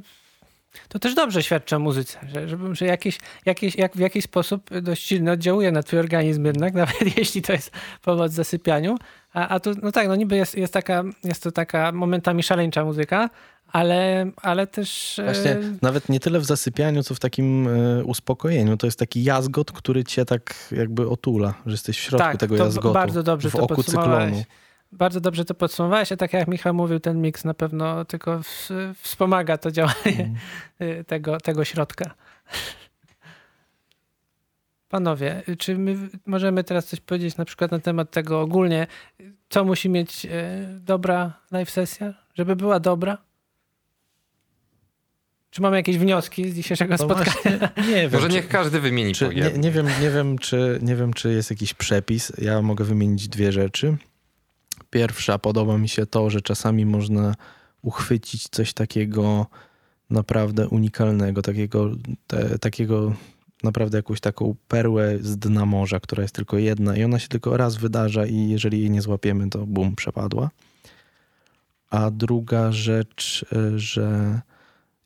[0.88, 4.80] to też dobrze świadczy o muzyce, że, że, że jakiś, jakiś, jak w jakiś sposób
[4.80, 7.70] dość silnie oddziałuje na twój organizm jednak, nawet jeśli to jest
[8.02, 8.96] powód zasypianiu.
[9.32, 12.84] A, a tu, no tak, no niby jest, jest, taka, jest to taka momentami szaleńcza
[12.84, 13.30] muzyka,
[13.72, 15.18] ale, ale też...
[15.18, 18.76] e, Właśnie nawet nie tyle w zasypianiu, co w takim e, uspokojeniu.
[18.76, 22.56] To jest taki jazgot, który cię tak jakby otula, że jesteś w środku tak, tego
[22.56, 22.92] jazgotu.
[22.92, 24.42] bardzo dobrze w to oku cyklonu.
[24.92, 28.68] Bardzo dobrze to podsumowałeś, a tak jak Michał mówił, ten miks na pewno tylko w,
[29.02, 30.32] wspomaga to działanie
[30.80, 32.14] y, tego, tego środka.
[34.88, 38.86] Panowie, czy my możemy teraz coś powiedzieć na przykład na temat tego ogólnie,
[39.48, 40.28] co musi mieć y,
[40.80, 43.18] dobra live sesja, żeby była dobra?
[45.50, 47.32] Czy mamy jakieś wnioski z dzisiejszego No spotkania?
[47.58, 50.78] właśnie, nie wiem, Może czy- niech każdy wymieni Czy, nie, nie, wiem, nie, wiem, czy,
[50.82, 52.32] nie wiem, czy jest jakiś przepis.
[52.38, 53.96] Ja mogę wymienić dwie rzeczy.
[54.90, 57.34] Pierwsza, podoba mi się to, że czasami można
[57.82, 59.46] uchwycić coś takiego
[60.10, 61.90] naprawdę unikalnego, takiego,
[62.26, 63.12] te, takiego
[63.62, 67.56] naprawdę jakąś taką perłę z dna morza, która jest tylko jedna i ona się tylko
[67.56, 70.50] raz wydarza i jeżeli jej nie złapiemy, to bum, przepadła.
[71.90, 74.40] A druga rzecz, y, że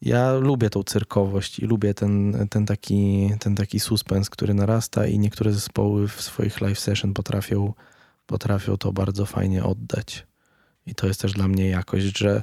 [0.02, 5.18] ja lubię tą cyrkowość i lubię ten, ten, taki, ten taki suspens, który narasta i
[5.18, 7.72] niektóre zespoły w swoich live session potrafią,
[8.30, 10.26] potrafią to bardzo fajnie oddać.
[10.86, 12.42] I to jest też dla mnie jakość, że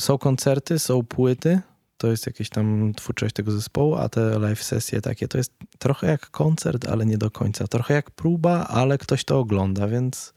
[0.00, 1.60] są koncerty, są płyty,
[1.96, 6.06] to jest jakaś tam twórczość tego zespołu, a te live sesje takie to jest trochę
[6.06, 7.66] jak koncert, ale nie do końca.
[7.66, 10.32] Trochę jak próba, ale ktoś to ogląda, więc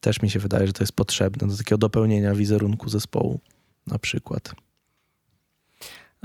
[0.00, 3.40] też mi się wydaje, że to jest potrzebne do takiego dopełnienia wizerunku zespołu
[3.86, 4.54] na przykład.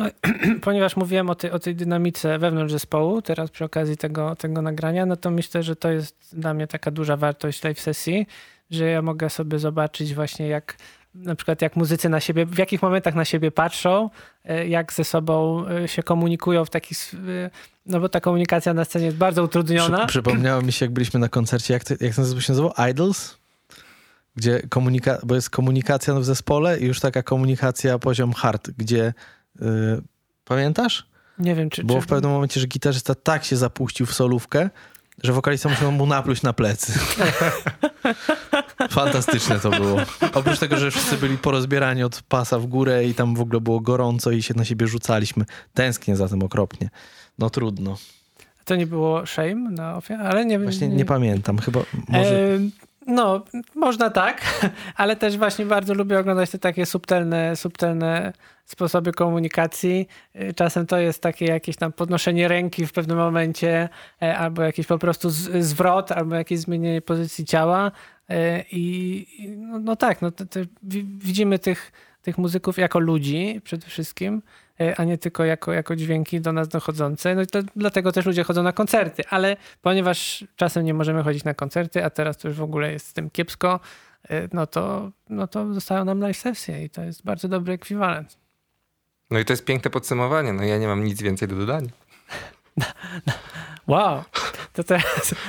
[0.62, 5.06] Ponieważ mówiłem o tej, o tej dynamice wewnątrz zespołu, teraz przy okazji tego, tego nagrania,
[5.06, 8.28] no to myślę, że to jest dla mnie taka duża wartość live sesji,
[8.72, 10.78] że ja mogę sobie zobaczyć właśnie jak
[11.16, 14.10] na przykład jak muzycy na siebie, w jakich momentach na siebie patrzą,
[14.46, 17.14] e, jak ze sobą e, się komunikują w taki, s-
[17.46, 17.50] e,
[17.86, 19.98] no bo ta komunikacja na scenie jest bardzo utrudniona.
[19.98, 22.74] Przy, przypomniało mi się, jak byliśmy na koncercie, jak, to, jak ten się nazywał?
[22.90, 23.38] Idols?
[24.36, 29.14] Gdzie komunika, bo jest komunikacja w zespole i już taka komunikacja poziom hard, gdzie
[30.44, 31.10] pamiętasz?
[31.40, 31.84] Nie wiem, czy...
[31.84, 34.70] Było czy w pewnym momencie, że gitarzysta tak się zapuścił w solówkę,
[35.24, 37.00] że wokalista musiał mu napluć na plecy.
[38.90, 40.00] Fantastyczne to było.
[40.34, 43.80] Oprócz tego, że wszyscy byli porozbierani od pasa w górę i tam w ogóle było
[43.80, 45.46] gorąco i się na siebie rzucaliśmy.
[45.74, 46.90] Tęsknię za tym okropnie.
[47.40, 47.98] No trudno.
[48.66, 50.64] To nie było shame na ofiarę, ale nie wiem.
[50.64, 51.58] Właśnie nie pamiętam.
[51.58, 52.56] Chyba może...
[52.56, 52.60] E,
[53.10, 53.44] no,
[53.76, 54.42] można tak,
[54.96, 58.34] ale też właśnie bardzo lubię oglądać te takie subtelne, subtelne
[58.66, 60.08] sposoby komunikacji.
[60.34, 63.90] E, Czasem to jest takie jakieś tam podnoszenie ręki w pewnym momencie,
[64.22, 65.30] e, albo jakiś po prostu
[65.60, 67.92] zwrot, albo jakieś zmienienie pozycji ciała.
[68.30, 70.32] E, I no, no tak, no
[71.18, 71.92] widzimy tych,
[72.22, 74.42] tych muzyków jako ludzi przede wszystkim,
[74.98, 77.36] a nie tylko jako, jako dźwięki do nas dochodzące.
[77.36, 81.44] No i to dlatego też ludzie chodzą na koncerty, ale ponieważ czasem nie możemy chodzić
[81.44, 83.80] na koncerty, a teraz to już w ogóle jest z tym kiepsko,
[84.30, 88.38] e, no to, no to zostają nam live sesje i to jest bardzo dobry ekwiwalent.
[89.32, 90.54] No i to jest piękne podsumowanie.
[90.54, 91.90] No ja nie mam nic więcej do dodania.
[93.90, 94.24] Wow,
[94.74, 95.04] to teraz...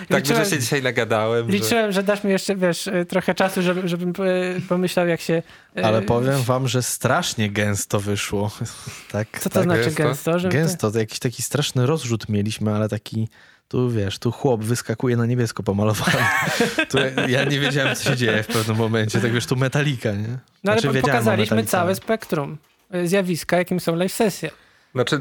[0.08, 1.52] Tak liczyłem, dużo się dzisiaj nagadałem, że...
[1.52, 5.42] liczyłem, że dasz mi jeszcze, wiesz, e, trochę czasu, żeby, żebym e, pomyślał, jak się...
[5.76, 8.50] e, Ale powiem wam, że strasznie gęsto wyszło.
[9.12, 9.64] Tak, Co to tak.
[9.64, 10.02] znaczy gęsto?
[10.02, 10.38] gęsto?
[10.38, 13.28] Żeby Gęsto, to jakiś taki straszny rozrzut mieliśmy, ale taki,
[13.68, 16.18] tu wiesz, tu chłop wyskakuje na niebiesko pomalowany.
[16.90, 20.38] tu ja, nie wiedziałem, co się dzieje w pewnym momencie, tak wiesz, tu metalika, nie?
[20.64, 22.58] No ale Znaczy, pokazaliśmy całe spektrum
[23.04, 24.50] zjawiska, jakim są live sesje.
[24.94, 25.18] Znaczy,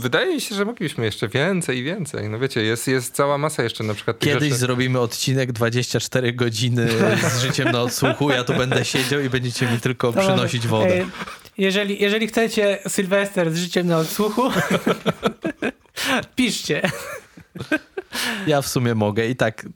[0.00, 2.28] wydaje mi się, że moglibyśmy jeszcze więcej i więcej.
[2.28, 4.54] No wiecie, jest, jest cała masa jeszcze na przykład Kiedyś rzeczy.
[4.56, 6.88] zrobimy odcinek 24 godziny
[7.30, 8.30] z życiem na odsłuchu.
[8.30, 11.00] Ja tu będę siedział i będziecie mi tylko To przynosić mamy- wodę.
[11.00, 11.06] e,
[11.58, 14.42] Jeżeli, jeżeli chcecie Sylwester z życiem na odsłuchu,
[16.36, 16.82] piszcie.
[18.46, 19.66] Ja w sumie mogę i tak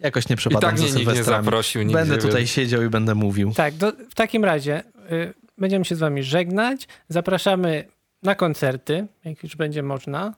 [0.00, 1.82] jakoś nie I przepadam tak za nikt nie zaprosił.
[1.82, 3.52] Nigdzie, Będę tutaj więc- siedział i będę mówił.
[3.56, 4.82] Tak, do, w takim razie
[5.12, 6.88] y, będziemy się z wami żegnać.
[7.08, 7.84] Zapraszamy
[8.24, 10.34] na koncerty, jak już będzie można.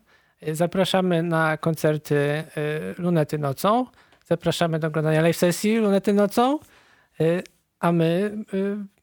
[0.48, 2.44] Y, zapraszamy na koncerty y,
[2.98, 3.86] Lunety nocą.
[4.26, 6.58] Zapraszamy do oglądania live sesji Lunety nocą.
[7.20, 7.42] Y,
[7.80, 8.36] a my,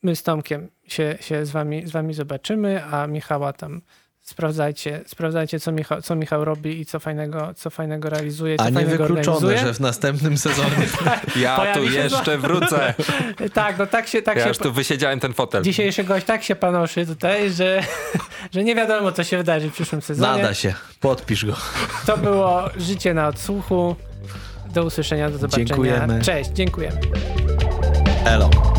[0.04, 3.82] my z Tomkiem się, się z, wami, z wami zobaczymy, a Michała tam
[4.24, 8.70] sprawdzajcie, sprawdzajcie co, Michał, co Michał robi i co fajnego, co fajnego realizuje, co A
[8.70, 9.58] nie wykluczone, organizuje.
[9.58, 10.70] że w następnym sezonie
[11.36, 12.94] Ja Pojawi tu jeszcze wrócę.
[13.54, 15.64] Tak, no tak się, tak Ja się już tu wysiedziałem ten fotel.
[15.64, 17.84] Dzisiejszy gość tak się panoszy tutaj, że,
[18.54, 20.38] że nie wiadomo, co się wydarzy w przyszłym sezonie.
[20.42, 20.74] nada się.
[21.00, 21.54] Podpisz go.
[22.06, 23.96] To było Życie na odsłuchu.
[24.74, 25.66] Do usłyszenia, do zobaczenia.
[25.66, 26.22] Dziękujemy.
[26.22, 26.98] Cześć, dziękujemy.
[28.26, 28.73] Elo.